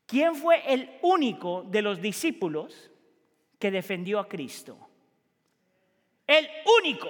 [0.05, 2.89] ¿quién fue el único de los discípulos
[3.59, 4.77] que defendió a Cristo?
[6.25, 6.47] El
[6.79, 7.09] único.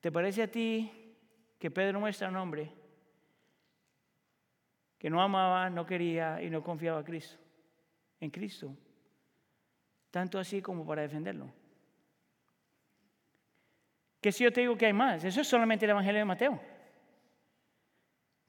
[0.00, 0.90] ¿Te parece a ti
[1.58, 2.77] que Pedro muestra un hombre
[4.98, 7.36] que no amaba, no quería y no confiaba en Cristo?
[8.20, 8.76] En Cristo.
[10.10, 11.50] Tanto así como para defenderlo.
[14.20, 16.60] Que si yo te digo que hay más, eso es solamente el Evangelio de Mateo.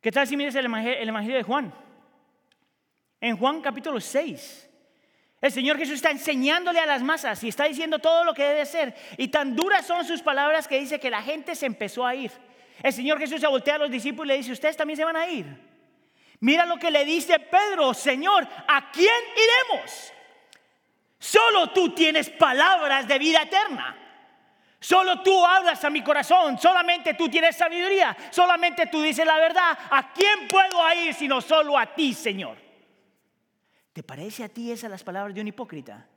[0.01, 1.73] ¿Qué tal si miras el Evangelio, de Juan?
[3.21, 4.69] En Juan capítulo 6,
[5.41, 8.62] el Señor Jesús está enseñándole a las masas y está diciendo todo lo que debe
[8.62, 8.95] hacer.
[9.17, 12.31] Y tan duras son sus palabras que dice que la gente se empezó a ir.
[12.81, 15.17] El Señor Jesús se voltea a los discípulos y le dice, ustedes también se van
[15.17, 15.68] a ir.
[16.41, 20.13] Mira lo que le dice Pedro, Señor, ¿a quién iremos?
[21.17, 23.97] Solo tú tienes palabras de vida eterna.
[24.80, 29.78] Solo tú hablas a mi corazón, solamente tú tienes sabiduría, solamente tú dices la verdad.
[29.91, 32.58] ¿A quién puedo ir sino solo a ti, Señor?
[33.91, 36.08] ¿Te parece a ti esas las palabras de un hipócrita?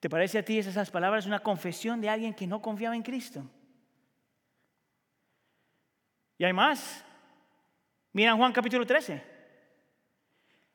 [0.00, 3.42] ¿Te parece a ti esas palabras una confesión de alguien que no confiaba en Cristo?
[6.38, 7.04] Y hay más.
[8.12, 9.22] Mira Juan capítulo 13.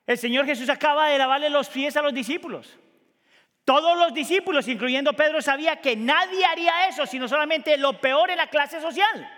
[0.05, 2.77] El Señor Jesús acaba de lavarle los pies a los discípulos.
[3.63, 8.37] Todos los discípulos, incluyendo Pedro, sabía que nadie haría eso, sino solamente lo peor en
[8.37, 9.29] la clase social.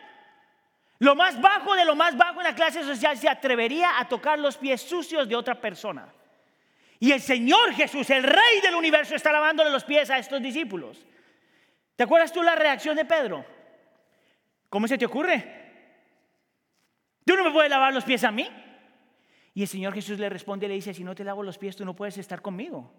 [0.97, 4.39] Lo más bajo de lo más bajo en la clase social se atrevería a tocar
[4.39, 6.11] los pies sucios de otra persona.
[6.99, 11.05] Y el Señor Jesús, el Rey del universo, está lavándole los pies a estos discípulos.
[11.95, 13.45] ¿Te acuerdas tú la reacción de Pedro?
[14.69, 15.64] ¿Cómo se te ocurre?
[17.25, 18.47] ¿Tú no me puedes lavar los pies a mí?
[19.53, 21.75] Y el Señor Jesús le responde y le dice, si no te lavo los pies,
[21.75, 22.93] tú no puedes estar conmigo.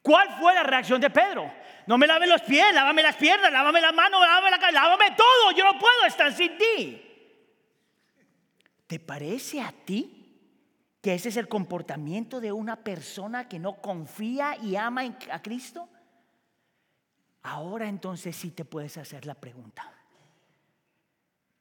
[0.00, 1.52] ¿Cuál fue la reacción de Pedro?
[1.86, 5.10] No me lave los pies, lávame las piernas, lávame las manos, lávame la cabeza, lávame
[5.16, 5.50] todo.
[5.56, 7.02] Yo no puedo estar sin ti.
[8.86, 10.14] ¿Te parece a ti
[11.02, 15.88] que ese es el comportamiento de una persona que no confía y ama a Cristo?
[17.42, 19.92] Ahora entonces sí te puedes hacer la pregunta.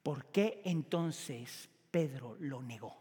[0.03, 2.95] ¿Por qué entonces Pedro lo negó?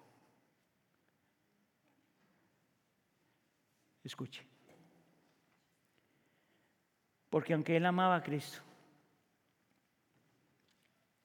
[4.03, 4.43] Escuche.
[7.29, 8.63] Porque aunque él amaba a Cristo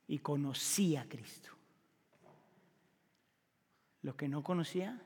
[0.06, 1.52] y conocía a Cristo,
[4.02, 5.02] lo que no conocía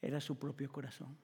[0.00, 1.14] era su propio corazón.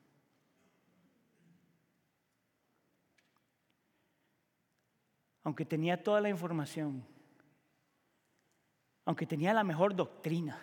[5.45, 7.12] Aunque tenía toda la información,
[9.05, 10.61] aunque tenía la mejor doctrina,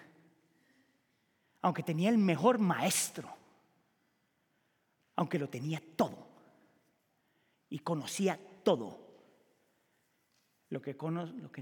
[1.62, 3.30] aunque tenía el mejor maestro,
[5.16, 6.28] aunque lo tenía todo,
[7.70, 9.08] y conocía todo.
[10.70, 10.96] Lo que,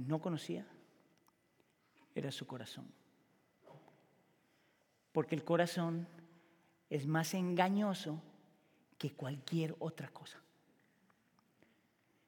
[0.01, 0.67] no conocía
[2.13, 2.91] era su corazón.
[5.11, 6.07] Porque el corazón
[6.89, 8.21] es más engañoso
[8.97, 10.39] que cualquier otra cosa.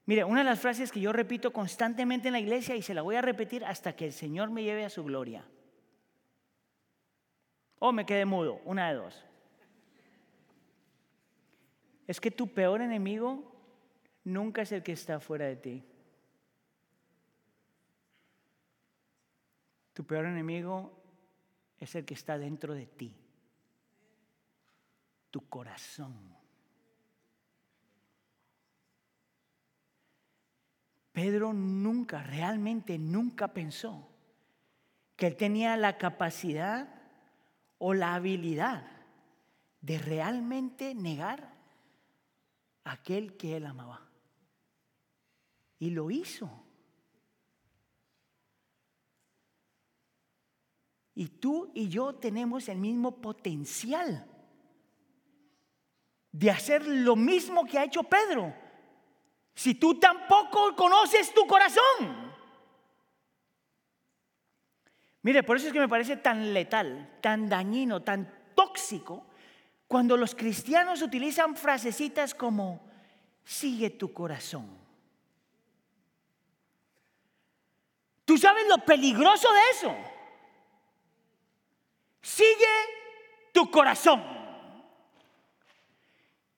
[0.09, 3.03] Mire, una de las frases que yo repito constantemente en la iglesia y se la
[3.03, 5.45] voy a repetir hasta que el Señor me lleve a su gloria.
[7.77, 9.23] O me quedé mudo, una de dos.
[12.07, 13.55] Es que tu peor enemigo
[14.23, 15.83] nunca es el que está fuera de ti.
[19.93, 20.91] Tu peor enemigo
[21.77, 23.15] es el que está dentro de ti,
[25.29, 26.38] tu corazón.
[31.19, 34.07] Pedro nunca, realmente nunca pensó
[35.17, 36.87] que él tenía la capacidad
[37.77, 38.89] o la habilidad
[39.81, 41.53] de realmente negar
[42.85, 44.09] a aquel que él amaba.
[45.77, 46.49] Y lo hizo.
[51.15, 54.25] Y tú y yo tenemos el mismo potencial
[56.31, 58.68] de hacer lo mismo que ha hecho Pedro.
[59.59, 62.31] Si tú tampoco conoces tu corazón.
[65.21, 69.25] Mire, por eso es que me parece tan letal, tan dañino, tan tóxico,
[69.85, 72.89] cuando los cristianos utilizan frasecitas como,
[73.43, 74.77] sigue tu corazón.
[78.23, 79.95] ¿Tú sabes lo peligroso de eso?
[82.21, 82.75] Sigue
[83.51, 84.23] tu corazón.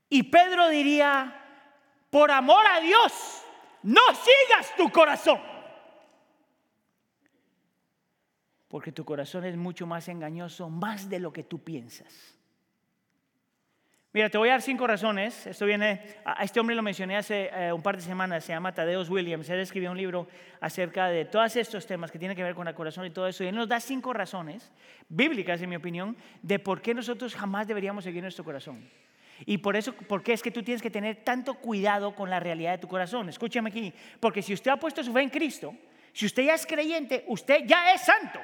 [0.07, 1.40] Y Pedro diría,
[2.11, 3.43] por amor a Dios,
[3.81, 5.39] no sigas tu corazón.
[8.67, 12.37] Porque tu corazón es mucho más engañoso, más de lo que tú piensas.
[14.13, 15.47] Mira, te voy a dar cinco razones.
[15.47, 18.73] Esto viene, a este hombre lo mencioné hace eh, un par de semanas, se llama
[18.73, 19.49] Tadeus Williams.
[19.49, 20.27] Él escribió un libro
[20.59, 23.45] acerca de todos estos temas que tienen que ver con el corazón y todo eso.
[23.45, 24.69] Y él nos da cinco razones,
[25.07, 28.85] bíblicas en mi opinión, de por qué nosotros jamás deberíamos seguir nuestro corazón.
[29.45, 32.39] Y por eso, ¿por qué es que tú tienes que tener tanto cuidado con la
[32.39, 33.29] realidad de tu corazón?
[33.29, 35.73] Escúchame aquí, porque si usted ha puesto su fe en Cristo,
[36.13, 38.39] si usted ya es creyente, usted ya es santo.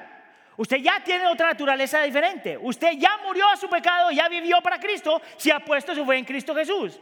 [0.56, 2.58] Usted ya tiene otra naturaleza diferente.
[2.60, 6.16] Usted ya murió a su pecado, ya vivió para Cristo, si ha puesto su fe
[6.16, 6.98] en Cristo Jesús.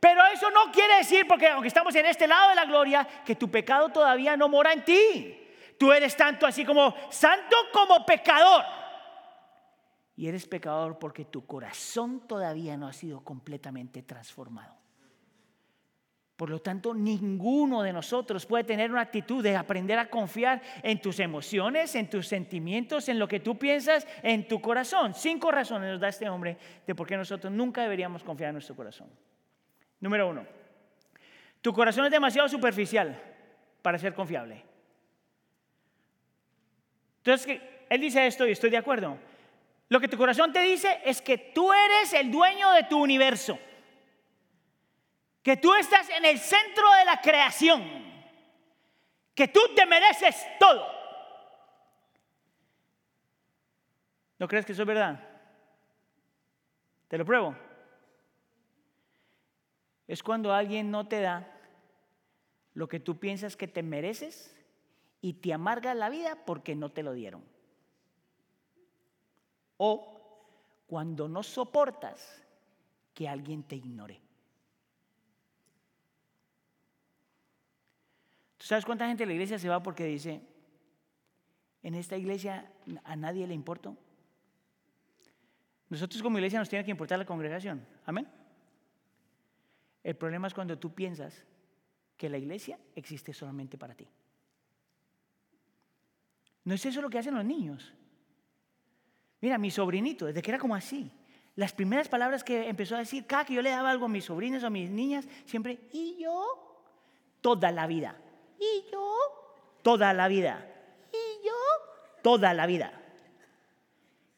[0.00, 3.36] Pero eso no quiere decir, porque aunque estamos en este lado de la gloria, que
[3.36, 5.38] tu pecado todavía no mora en ti.
[5.78, 8.64] Tú eres tanto así como santo como pecador.
[10.16, 14.76] Y eres pecador porque tu corazón todavía no ha sido completamente transformado.
[16.36, 21.00] Por lo tanto, ninguno de nosotros puede tener una actitud de aprender a confiar en
[21.00, 25.14] tus emociones, en tus sentimientos, en lo que tú piensas, en tu corazón.
[25.14, 28.74] Cinco razones nos da este hombre de por qué nosotros nunca deberíamos confiar en nuestro
[28.74, 29.08] corazón.
[30.00, 30.44] Número uno,
[31.60, 33.16] tu corazón es demasiado superficial
[33.80, 34.64] para ser confiable.
[37.18, 39.18] Entonces, él dice esto y estoy de acuerdo.
[39.94, 43.56] Lo que tu corazón te dice es que tú eres el dueño de tu universo
[45.40, 47.80] que tú estás en el centro de la creación,
[49.36, 50.84] que tú te mereces todo.
[54.40, 55.28] ¿No crees que eso es verdad?
[57.06, 57.54] Te lo pruebo.
[60.08, 61.46] Es cuando alguien no te da
[62.72, 64.56] lo que tú piensas que te mereces
[65.20, 67.53] y te amarga la vida porque no te lo dieron.
[69.76, 72.42] O cuando no soportas
[73.12, 74.20] que alguien te ignore.
[78.64, 80.40] sabes cuánta gente de la iglesia se va porque dice,
[81.82, 82.72] en esta iglesia
[83.04, 83.94] a nadie le importa?
[85.90, 87.86] Nosotros como iglesia nos tiene que importar la congregación.
[88.06, 88.26] Amén.
[90.02, 91.46] El problema es cuando tú piensas
[92.16, 94.08] que la iglesia existe solamente para ti.
[96.64, 97.92] No es eso lo que hacen los niños.
[99.44, 101.12] Mira, mi sobrinito, desde que era como así,
[101.54, 104.24] las primeras palabras que empezó a decir, cada que yo le daba algo a mis
[104.24, 106.88] sobrinos o a mis niñas, siempre, y yo,
[107.42, 108.16] toda la vida.
[108.58, 109.14] ¿Y yo?
[109.82, 110.66] Toda la vida.
[111.12, 111.52] ¿Y yo?
[112.22, 112.98] Toda la vida.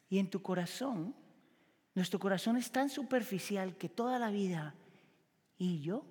[0.09, 1.15] Y en tu corazón,
[1.95, 4.75] nuestro corazón es tan superficial que toda la vida.
[5.57, 6.03] ¿Y yo?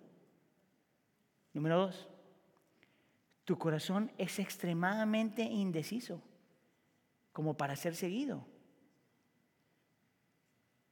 [1.52, 2.09] Número dos,
[3.44, 6.22] tu corazón es extremadamente indeciso,
[7.35, 8.55] como para ser seguido.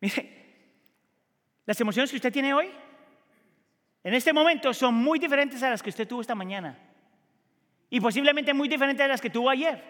[0.04, 0.30] Mire,
[1.64, 2.70] las emociones que usted tiene hoy,
[4.02, 6.78] en este momento, son muy diferentes a las que usted tuvo esta mañana.
[7.88, 9.82] Y posiblemente muy diferente a las que tuvo ayer.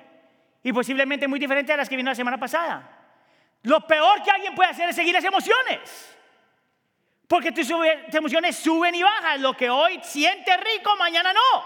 [0.63, 2.97] Y posiblemente muy diferente a las que vino la semana pasada.
[3.63, 6.17] Lo peor que alguien puede hacer es seguir las emociones.
[7.27, 7.69] Porque tus,
[8.13, 9.43] emociones suben y bajan.
[9.43, 11.65] Lo que hoy siente rico, mañana no.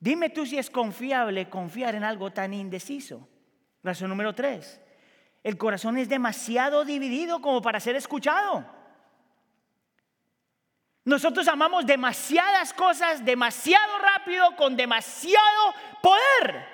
[0.00, 3.28] Dime tú si es confiable confiar en algo tan indeciso.
[3.84, 4.81] Razón número tres.
[5.42, 8.64] El corazón es demasiado dividido como para ser escuchado.
[11.04, 16.64] Nosotros amamos demasiadas cosas demasiado rápido, con demasiado poder.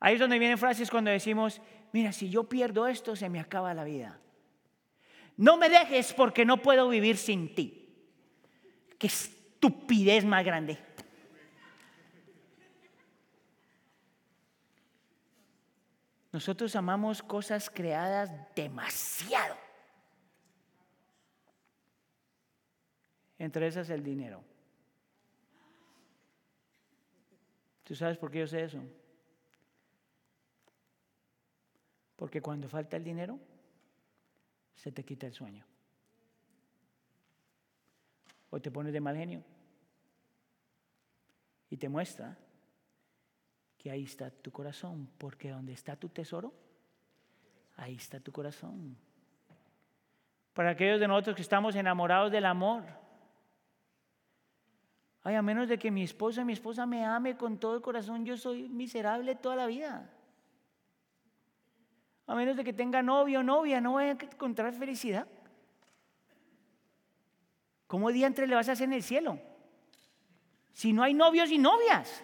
[0.00, 1.60] Ahí es donde vienen frases cuando decimos,
[1.92, 4.18] mira, si yo pierdo esto, se me acaba la vida.
[5.36, 7.86] No me dejes porque no puedo vivir sin ti.
[8.98, 10.78] Qué estupidez más grande.
[16.32, 19.56] Nosotros amamos cosas creadas demasiado.
[23.38, 24.44] Entre esas el dinero.
[27.82, 28.80] ¿Tú sabes por qué yo sé eso?
[32.14, 33.40] Porque cuando falta el dinero,
[34.76, 35.66] se te quita el sueño.
[38.50, 39.42] O te pones de mal genio.
[41.70, 42.36] Y te muestra
[43.80, 46.52] que ahí está tu corazón, porque donde está tu tesoro,
[47.78, 48.94] ahí está tu corazón.
[50.52, 52.84] Para aquellos de nosotros que estamos enamorados del amor,
[55.22, 58.26] ay, a menos de que mi esposa, mi esposa me ame con todo el corazón,
[58.26, 60.10] yo soy miserable toda la vida.
[62.26, 65.26] A menos de que tenga novio o novia, no voy a encontrar felicidad.
[67.86, 69.38] ¿Cómo diantre le vas a hacer en el cielo?
[70.74, 72.22] Si no hay novios y novias.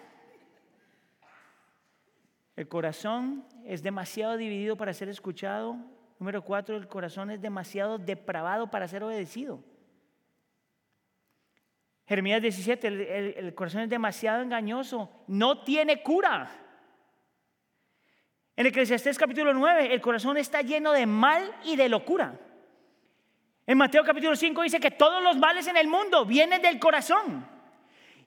[2.57, 5.77] El corazón es demasiado dividido para ser escuchado.
[6.17, 9.63] Número cuatro, el corazón es demasiado depravado para ser obedecido.
[12.07, 16.49] Jeremías 17, el, corazón es demasiado engañoso, no tiene cura.
[18.55, 22.39] En Eclesiastés capítulo 9, el corazón está lleno de mal y de locura.
[23.67, 27.47] En Mateo capítulo 5 dice que todos los males en el mundo vienen del corazón.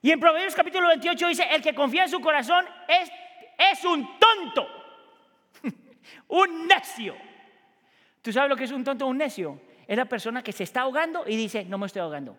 [0.01, 3.11] Y en Proverbios capítulo 28 dice, el que confía en su corazón es
[3.71, 4.67] es un tonto,
[6.29, 7.15] un necio.
[8.21, 9.61] ¿Tú sabes lo que es un tonto o un necio?
[9.87, 12.37] Es la persona que se está ahogando y dice, no me estoy ahogando.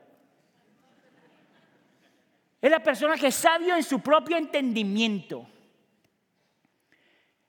[2.60, 5.46] Es la persona que es sabio en su propio entendimiento.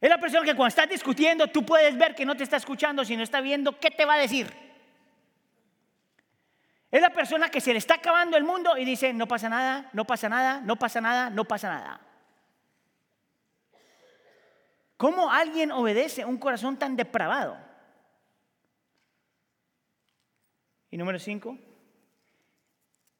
[0.01, 3.05] Es la persona que cuando estás discutiendo tú puedes ver que no te está escuchando,
[3.05, 4.51] sino está viendo qué te va a decir.
[6.91, 9.89] Es la persona que se le está acabando el mundo y dice, no pasa nada,
[9.93, 12.01] no pasa nada, no pasa nada, no pasa nada.
[15.03, 17.57] ¿Cómo alguien obedece un corazón tan depravado?
[20.89, 21.57] Y número cinco,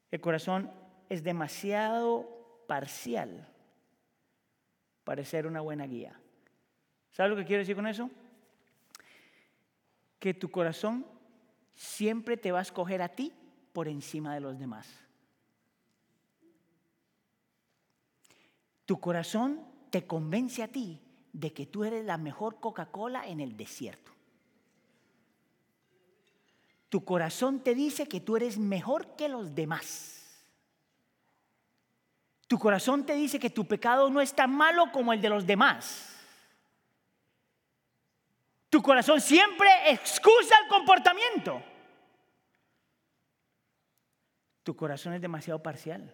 [0.10, 0.72] el corazón
[1.10, 3.50] es demasiado parcial
[5.04, 6.18] para ser una buena guía.
[7.12, 8.10] ¿Sabes lo que quiero decir con eso?
[10.20, 11.06] Que tu corazón
[11.76, 13.34] siempre te va a escoger a ti
[13.74, 14.88] por encima de los demás.
[18.86, 19.60] Tu corazón
[19.90, 21.02] te convence a ti
[21.34, 24.12] de que tú eres la mejor Coca-Cola en el desierto.
[26.90, 30.46] Tu corazón te dice que tú eres mejor que los demás.
[32.48, 35.48] Tu corazón te dice que tu pecado no es tan malo como el de los
[35.48, 36.16] demás.
[38.70, 41.64] Tu corazón siempre excusa el comportamiento.
[44.62, 46.14] Tu corazón es demasiado parcial.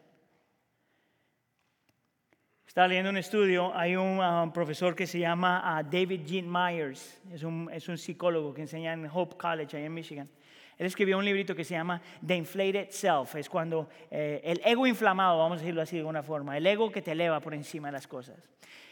[2.69, 7.19] Estaba leyendo un estudio, hay un um, profesor que se llama uh, David Jean Myers,
[7.33, 10.29] es un, es un, psicólogo que enseña en Hope College, ahí en Michigan.
[10.77, 14.85] Él escribió un librito que se llama The Inflated Self, es cuando eh, el ego
[14.85, 17.87] inflamado, vamos a decirlo así de alguna forma, el ego que te eleva por encima
[17.87, 18.37] de las cosas.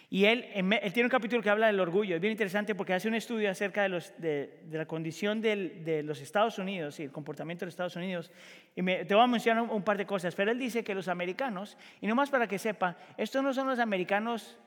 [0.10, 0.45] Y él,
[0.93, 2.16] tiene un capítulo que habla del orgullo.
[2.16, 6.99] Es bien interesante porque hace un estudio acerca de, la condición de los Estados Unidos
[6.99, 8.32] y el comportamiento de los Estados Unidos.
[8.74, 10.34] Y te voy a mencionar un, par de cosas.
[10.34, 13.80] Pero él dice que los americanos, y nomás para que sepa, estos no son los
[13.80, 14.58] americanos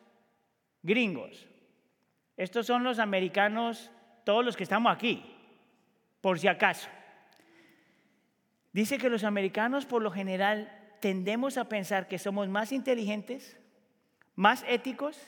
[0.83, 1.49] gringos.
[2.37, 3.91] Estos son los americanos,
[4.25, 5.25] todos los que estamos aquí,
[6.21, 6.89] por si acaso.
[8.73, 10.71] Dice que los americanos por lo general
[11.01, 13.59] tendemos a pensar que somos más inteligentes,
[14.41, 15.21] más éticos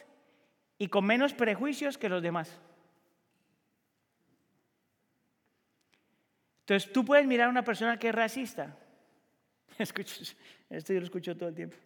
[0.78, 2.58] y con menos prejuicios que los demás.
[6.60, 8.74] Entonces tú puedes mirar a una persona que es racista.
[9.76, 11.76] Esto yo lo escucho todo el tiempo.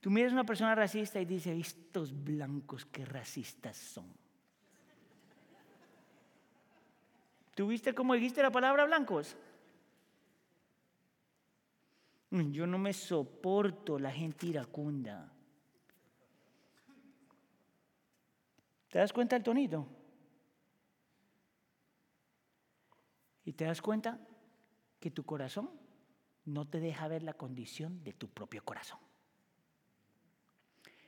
[0.00, 4.10] Tú miras a una persona racista y dices, estos blancos qué racistas son.
[7.54, 9.36] ¿Tú viste cómo dijiste la palabra blancos?
[12.30, 15.31] Yo no me soporto la gente iracunda.
[18.92, 19.88] ¿Te das cuenta del tonito?
[23.42, 24.20] Y te das cuenta
[25.00, 25.70] que tu corazón
[26.44, 28.98] no te deja ver la condición de tu propio corazón.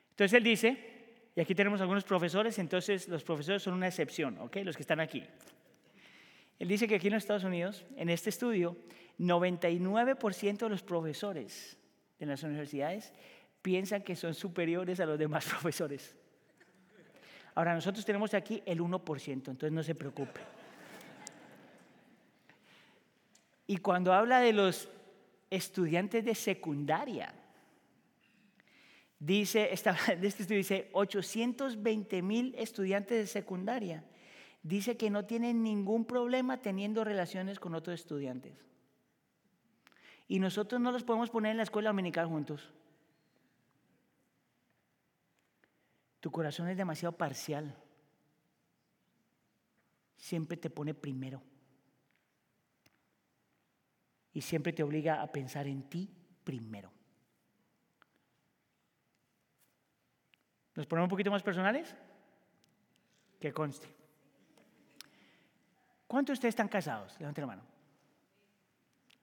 [0.08, 4.56] Entonces él dice, y aquí tenemos algunos profesores, entonces los profesores son una excepción, ¿ok?
[4.64, 5.22] Los que están aquí.
[6.58, 8.78] Él dice que aquí en los Estados Unidos, en este estudio,
[9.18, 11.76] 99% de los profesores
[12.18, 13.12] de las universidades
[13.60, 16.16] piensan que son superiores a los demás profesores.
[17.54, 20.40] Ahora, nosotros tenemos aquí el 1%, entonces no se preocupe.
[23.66, 24.88] Y cuando habla de los
[25.50, 27.32] estudiantes de secundaria,
[29.18, 29.90] dice, este
[30.26, 34.04] estudio dice 820 mil estudiantes de secundaria.
[34.62, 38.64] Dice que no tienen ningún problema teniendo relaciones con otros estudiantes.
[40.26, 42.72] Y nosotros no los podemos poner en la escuela dominical juntos.
[46.24, 47.76] Tu corazón es demasiado parcial.
[50.16, 51.42] Siempre te pone primero.
[54.32, 56.08] Y siempre te obliga a pensar en ti
[56.42, 56.90] primero.
[60.74, 61.94] ¿Nos ponemos un poquito más personales?
[63.38, 63.94] Que conste.
[66.06, 67.20] ¿Cuántos de ustedes están casados?
[67.20, 67.62] Levanten la mano.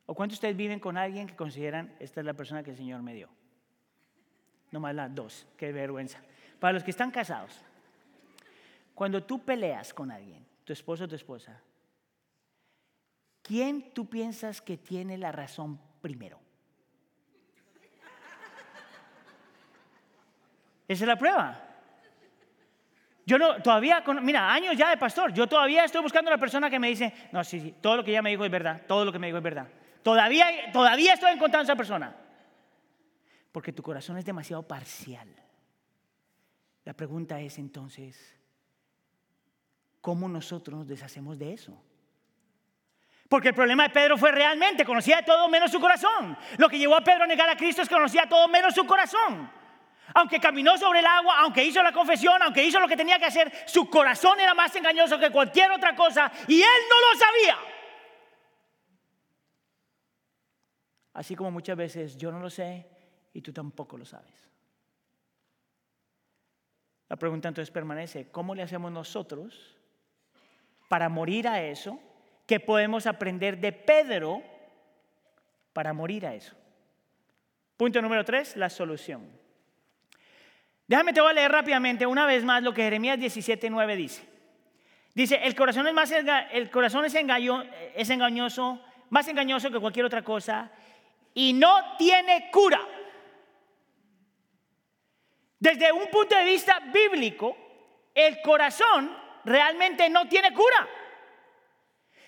[0.06, 2.78] ¿O cuántos de ustedes viven con alguien que consideran esta es la persona que el
[2.78, 3.28] Señor me dio?
[4.70, 6.22] No más las dos, qué vergüenza.
[6.62, 7.60] Para los que están casados,
[8.94, 11.60] cuando tú peleas con alguien, tu esposo o tu esposa,
[13.42, 16.40] ¿quién tú piensas que tiene la razón primero?
[20.88, 21.68] Esa es la prueba.
[23.26, 26.70] Yo no, todavía, mira, años ya de pastor, yo todavía estoy buscando a la persona
[26.70, 29.04] que me dice, no, sí, sí, todo lo que ella me dijo es verdad, todo
[29.04, 29.68] lo que me dijo es verdad.
[30.04, 32.16] Todavía, todavía estoy encontrando a esa persona.
[33.52, 35.28] Porque tu corazón es demasiado parcial.
[36.84, 38.36] La pregunta es entonces,
[40.02, 41.82] ¿cómo nosotros nos deshacemos de eso?
[43.30, 46.38] Porque el problema de Pedro fue realmente, conocía de todo menos su corazón.
[46.58, 48.86] Lo que llevó a Pedro a negar a Cristo es que conocía todo menos su
[48.86, 49.50] corazón.
[50.14, 53.28] Aunque caminó sobre el agua, aunque hizo la confesión, aunque hizo lo que tenía que
[53.28, 57.58] hacer, su corazón era más engañoso que cualquier otra cosa y él no lo sabía.
[61.14, 62.86] Así como muchas veces yo no lo sé
[63.34, 64.51] y tú tampoco lo sabes.
[67.12, 69.76] La pregunta entonces permanece, ¿cómo le hacemos nosotros
[70.88, 72.00] para morir a eso?
[72.48, 74.42] ¿Qué podemos aprender de Pedro
[75.74, 76.56] para morir a eso?
[77.76, 79.30] Punto número tres, la solución.
[80.88, 84.24] Déjame te voy a leer rápidamente una vez más lo que Jeremías 17:9 dice.
[85.14, 86.14] Dice, el corazón es, más,
[86.54, 90.72] el corazón es, es engañoso, más engañoso que cualquier otra cosa
[91.34, 92.80] y no tiene cura.
[95.62, 97.56] Desde un punto de vista bíblico,
[98.16, 100.90] el corazón realmente no tiene cura.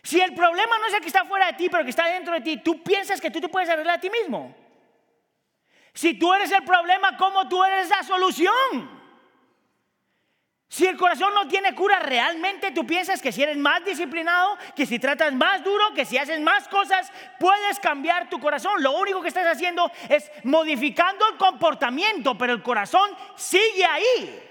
[0.04, 2.36] Si el problema no es el que está fuera de ti, pero que está dentro
[2.36, 4.56] de ti, tú piensas que tú te puedes arreglar a ti mismo.
[5.96, 9.03] Si tú eres el problema, ¿cómo tú eres la solución?
[10.74, 14.88] Si el corazón no tiene cura, realmente tú piensas que si eres más disciplinado, que
[14.88, 18.82] si tratas más duro, que si haces más cosas, puedes cambiar tu corazón.
[18.82, 24.42] Lo único que estás haciendo es modificando el comportamiento, pero el corazón sigue ahí.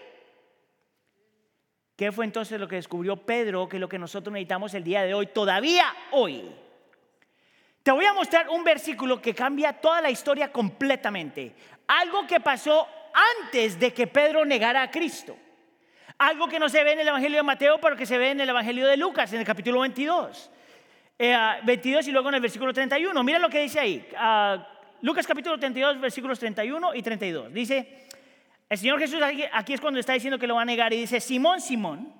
[1.96, 5.02] ¿Qué fue entonces lo que descubrió Pedro, que es lo que nosotros necesitamos el día
[5.02, 6.54] de hoy, todavía hoy?
[7.82, 11.56] Te voy a mostrar un versículo que cambia toda la historia completamente.
[11.88, 12.86] Algo que pasó
[13.40, 15.36] antes de que Pedro negara a Cristo.
[16.18, 18.40] Algo que no se ve en el Evangelio de Mateo, pero que se ve en
[18.40, 20.50] el Evangelio de Lucas, en el capítulo 22.
[21.64, 23.22] 22 eh, y luego en el versículo 31.
[23.22, 24.08] Mira lo que dice ahí.
[24.16, 24.66] Ah,
[25.02, 27.52] Lucas capítulo 32, versículos 31 y 32.
[27.52, 28.06] Dice,
[28.68, 30.98] el Señor Jesús aquí, aquí es cuando está diciendo que lo va a negar y
[30.98, 32.12] dice, Simón, Simón,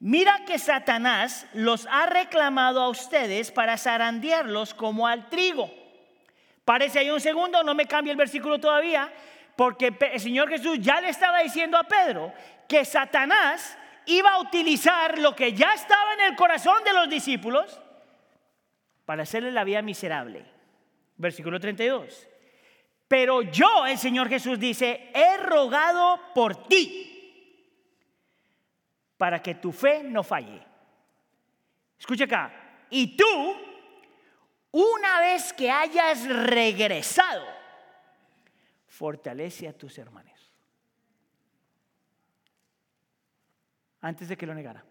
[0.00, 5.70] mira que Satanás los ha reclamado a ustedes para zarandearlos como al trigo.
[6.64, 9.10] Parece ahí un segundo, no me cambia el versículo todavía,
[9.56, 12.32] porque el Señor Jesús ya le estaba diciendo a Pedro
[12.70, 17.80] que Satanás iba a utilizar lo que ya estaba en el corazón de los discípulos
[19.04, 20.46] para hacerle la vida miserable.
[21.16, 22.28] Versículo 32.
[23.08, 27.08] Pero yo, el Señor Jesús dice, he rogado por ti
[29.16, 30.62] para que tu fe no falle.
[31.98, 32.52] Escucha acá.
[32.88, 33.56] Y tú,
[34.70, 37.44] una vez que hayas regresado,
[38.86, 40.39] fortalece a tus hermanos.
[44.00, 44.84] Antes de que lo negara.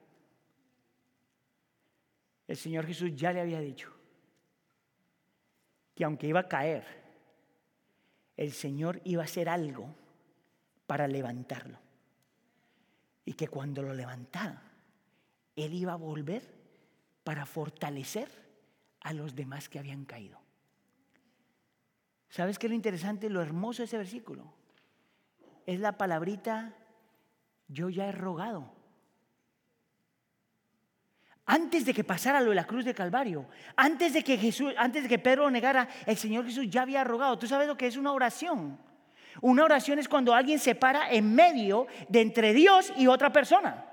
[2.48, 3.94] El Señor Jesús ya le había dicho
[5.94, 6.86] que aunque iba a caer,
[8.38, 9.94] el Señor iba a hacer algo
[10.88, 11.78] para levantarlo.
[13.26, 14.64] Y que cuando lo levantara,
[15.56, 16.42] Él iba a volver
[17.24, 18.30] para fortalecer
[19.02, 20.40] a los demás que habían caído.
[22.30, 24.54] ¿Sabes qué es lo interesante, lo hermoso de ese versículo?
[25.66, 26.76] Es la palabrita,
[27.68, 28.79] yo ya he rogado.
[31.52, 35.02] Antes de que pasara lo de la cruz de Calvario, antes de que Jesús, antes
[35.02, 37.40] de que Pedro negara, el Señor Jesús ya había rogado.
[37.40, 38.78] ¿Tú sabes lo que es una oración?
[39.42, 43.84] Una oración es cuando alguien se para en medio de entre Dios y otra persona.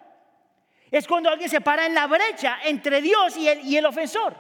[0.90, 4.36] Es cuando alguien se para en la brecha entre Dios y el, y el ofensor.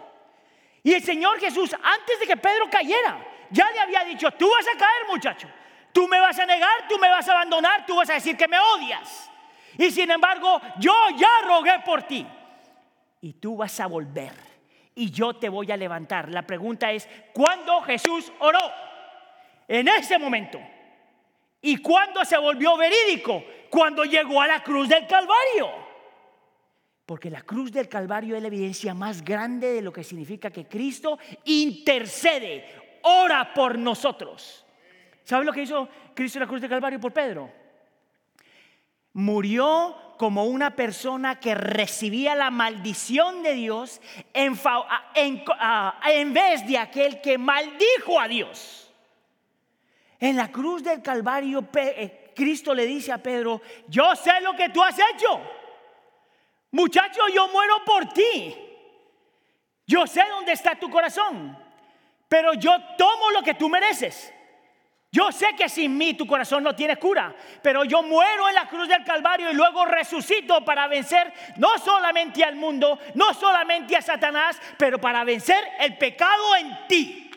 [0.82, 4.66] Y el Señor Jesús, antes de que Pedro cayera, ya le había dicho, tú vas
[4.66, 5.48] a caer muchacho,
[5.90, 8.46] tú me vas a negar, tú me vas a abandonar, tú vas a decir que
[8.46, 9.30] me odias.
[9.78, 12.26] Y sin embargo, yo ya rogué por ti
[13.26, 14.32] y tú vas a volver
[14.94, 16.30] y yo te voy a levantar.
[16.30, 18.60] La pregunta es, ¿cuándo Jesús oró?
[19.66, 20.60] En ese momento.
[21.60, 23.42] ¿Y cuándo se volvió verídico?
[23.68, 25.70] Cuando llegó a la cruz del Calvario.
[27.04, 30.68] Porque la cruz del Calvario es la evidencia más grande de lo que significa que
[30.68, 34.64] Cristo intercede, ora por nosotros.
[35.24, 37.50] ¿Sabes lo que hizo Cristo en la cruz del Calvario por Pedro?
[39.16, 44.00] murió como una persona que recibía la maldición de Dios
[44.32, 44.54] en,
[46.32, 48.92] vez de aquel que maldijo a Dios.
[50.18, 54.70] En la cruz del Calvario, eh, Cristo le dice a Pedro, yo sé lo que
[54.70, 55.40] tú has hecho.
[56.70, 58.56] Muchacho, yo muero por ti.
[59.86, 61.56] Yo sé dónde está tu corazón,
[62.28, 64.32] pero yo tomo lo que tú mereces.
[65.16, 68.68] Yo sé que sin mí tu corazón no tiene cura, pero yo muero en la
[68.68, 74.02] cruz del Calvario y luego resucito para vencer no solamente al mundo, no solamente a
[74.02, 77.30] Satanás, pero para vencer el pecado en ti.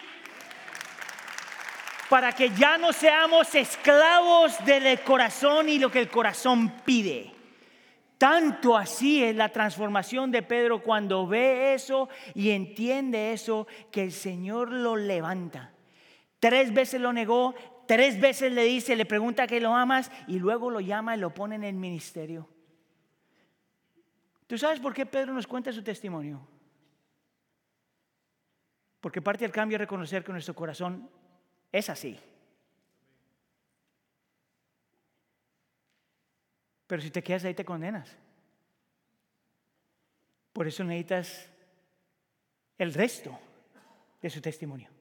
[2.10, 7.32] Para que ya no seamos esclavos del corazón y lo que el corazón pide.
[8.18, 14.12] Tanto así es la transformación de Pedro cuando ve eso y entiende eso que el
[14.12, 15.72] Señor lo levanta.
[16.40, 17.54] Tres veces lo negó,
[17.90, 21.34] tres veces le dice, le pregunta que lo amas y luego lo llama y lo
[21.34, 22.48] pone en el ministerio.
[24.46, 26.40] ¿Tú sabes por qué Pedro nos cuenta su testimonio?
[29.02, 31.10] Porque parte del cambio es reconocer que nuestro corazón
[31.72, 32.20] es así.
[36.86, 38.16] Pero si te quedas ahí te condenas.
[40.54, 41.50] Por eso necesitas
[42.78, 43.36] el resto
[44.22, 44.99] de su testimonio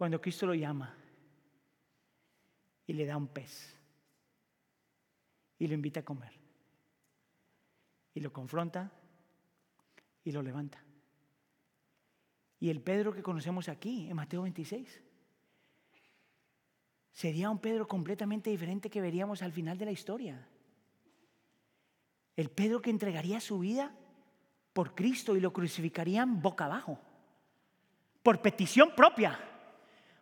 [0.00, 0.96] cuando Cristo lo llama
[2.86, 3.76] y le da un pez
[5.58, 6.32] y lo invita a comer
[8.14, 8.90] y lo confronta
[10.24, 10.82] y lo levanta.
[12.60, 15.02] Y el Pedro que conocemos aquí en Mateo 26
[17.12, 20.48] sería un Pedro completamente diferente que veríamos al final de la historia.
[22.36, 23.94] El Pedro que entregaría su vida
[24.72, 26.98] por Cristo y lo crucificarían boca abajo,
[28.22, 29.49] por petición propia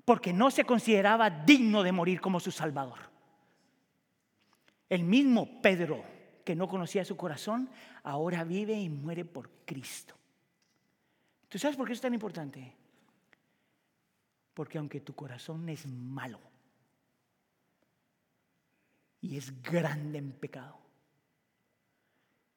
[0.08, 2.98] porque no se consideraba digno de morir como su Salvador.
[4.88, 6.02] El mismo Pedro,
[6.46, 7.68] que no conocía su corazón,
[8.04, 10.14] ahora vive y muere por Cristo.
[11.46, 12.74] ¿Tú sabes por qué es tan importante?
[14.54, 16.40] Porque aunque tu corazón es malo
[19.20, 20.78] y es grande en pecado,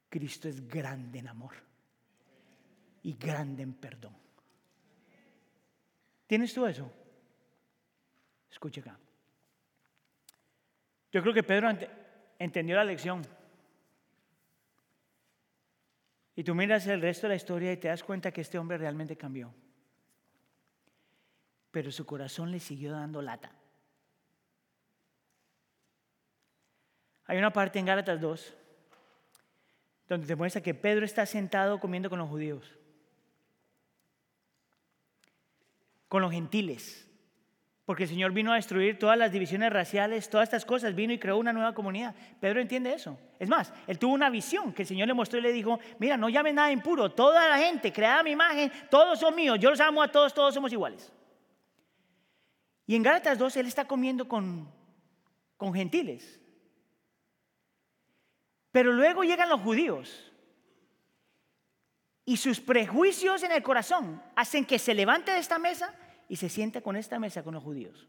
[0.07, 1.55] Cristo es grande en amor
[3.03, 4.15] y grande en perdón.
[6.27, 7.00] ¿Tienes tú eso?
[8.51, 8.97] Escuche acá.
[11.11, 11.69] Yo creo que Pedro
[12.37, 13.25] entendió la lección.
[16.35, 18.77] Y tú miras el resto de la historia y te das cuenta que este hombre
[18.77, 19.53] realmente cambió.
[21.71, 23.51] Pero su corazón le siguió dando lata.
[27.25, 28.57] Hay una parte en Gálatas 2
[30.07, 32.77] donde te muestra que Pedro está sentado comiendo con los judíos,
[36.09, 37.07] con los gentiles.
[37.91, 41.19] Porque el Señor vino a destruir todas las divisiones raciales, todas estas cosas, vino y
[41.19, 42.15] creó una nueva comunidad.
[42.39, 43.19] Pedro entiende eso.
[43.37, 46.15] Es más, él tuvo una visión que el Señor le mostró y le dijo, mira,
[46.15, 49.71] no llames nada impuro, toda la gente creada a mi imagen, todos son míos, yo
[49.71, 51.11] los amo a todos, todos somos iguales.
[52.87, 54.71] Y en Gálatas 2 él está comiendo con,
[55.57, 56.39] con gentiles.
[58.71, 60.31] Pero luego llegan los judíos
[62.23, 65.93] y sus prejuicios en el corazón hacen que se levante de esta mesa
[66.32, 68.07] y se sienta con esta mesa con los judíos.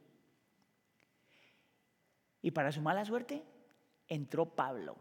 [2.40, 3.42] Y para su mala suerte,
[4.06, 4.94] entró Pablo.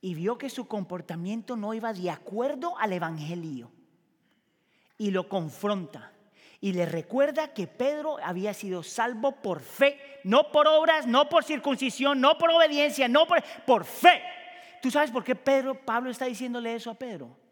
[0.00, 3.70] Y vio que su comportamiento no iba de acuerdo al Evangelio.
[4.96, 6.10] Y lo confronta.
[6.62, 11.44] Y le recuerda que Pedro había sido salvo por fe, no por obras, no por
[11.44, 14.22] circuncisión, no por obediencia, no por, por fe.
[14.80, 17.43] ¿Tú sabes por qué Pedro, Pablo está diciéndole eso a Pedro?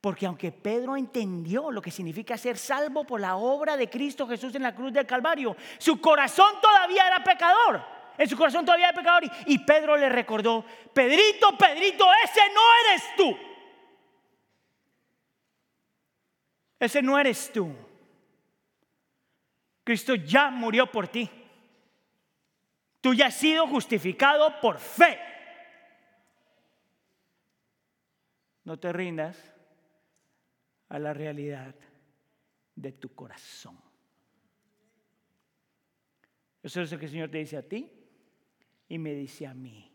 [0.00, 4.54] Porque aunque Pedro entendió lo que significa ser salvo por la obra de Cristo Jesús
[4.54, 7.82] en la cruz del Calvario, su corazón todavía era pecador.
[8.16, 9.24] En su corazón todavía era pecador.
[9.46, 13.38] Y, Pedro le recordó, Pedrito, Pedrito, ese no eres tú.
[16.78, 17.74] Ese no eres tú.
[19.82, 21.28] Cristo ya murió por ti.
[23.00, 25.18] Tú ya has sido justificado por fe.
[28.64, 29.57] No te rindas
[30.88, 31.74] a la realidad
[32.74, 33.78] de tu corazón.
[36.62, 37.90] Eso es lo que el Señor te dice a ti
[38.88, 39.90] y me dice a mí.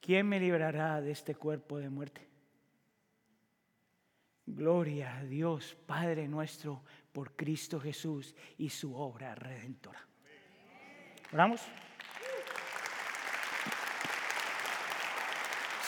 [0.00, 2.28] ¿Quién me librará de este cuerpo de muerte?
[4.46, 6.82] Gloria a Dios, Padre nuestro,
[7.12, 10.06] por Cristo Jesús y su obra redentora.
[11.32, 11.60] ¿Oramos?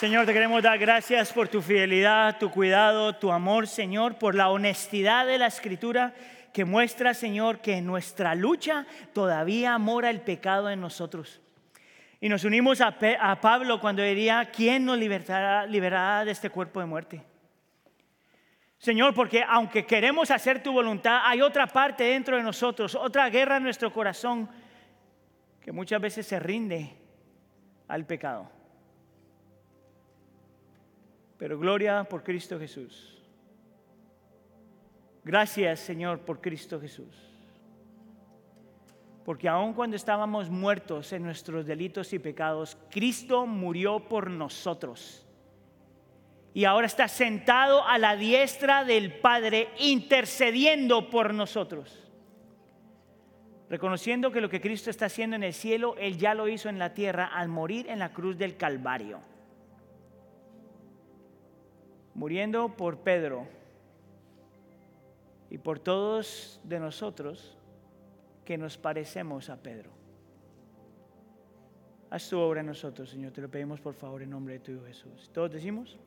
[0.03, 4.49] Señor, te queremos dar gracias por tu fidelidad, tu cuidado, tu amor, Señor, por la
[4.49, 6.13] honestidad de la escritura.
[6.51, 11.39] que muestra, Señor, que en nuestra lucha todavía mora el pecado en nosotros.
[12.19, 12.91] Y nos unimos a,
[13.39, 17.21] Pablo cuando diría, ¿quién nos libertará, liberará de este cuerpo de muerte?
[18.79, 23.55] Señor, porque aunque queremos hacer tu voluntad, hay otra parte dentro de nosotros, otra guerra
[23.55, 24.49] en nuestro corazón
[25.61, 26.93] que muchas veces se rinde
[27.87, 28.62] al pecado.
[31.43, 33.21] Pero gloria por Cristo Jesús.
[35.25, 37.13] Gracias Señor por Cristo Jesús.
[39.25, 45.27] Porque aun cuando estábamos muertos en nuestros delitos y pecados, Cristo murió por nosotros.
[46.53, 52.09] Y ahora está sentado a la diestra del Padre, intercediendo por nosotros.
[53.69, 56.79] Reconociendo que lo que Cristo está haciendo en el cielo, Él ya lo hizo en
[56.79, 59.32] la tierra al morir en la cruz del Calvario
[62.15, 63.47] muriendo por Pedro
[65.49, 67.57] y por todos de nosotros
[68.45, 69.91] que nos parecemos a Pedro.
[72.09, 73.31] Haz tu obra en nosotros, Señor.
[73.31, 75.31] Te lo pedimos por favor en nombre de tu Jesús.
[75.33, 75.97] ¿Todos decimos?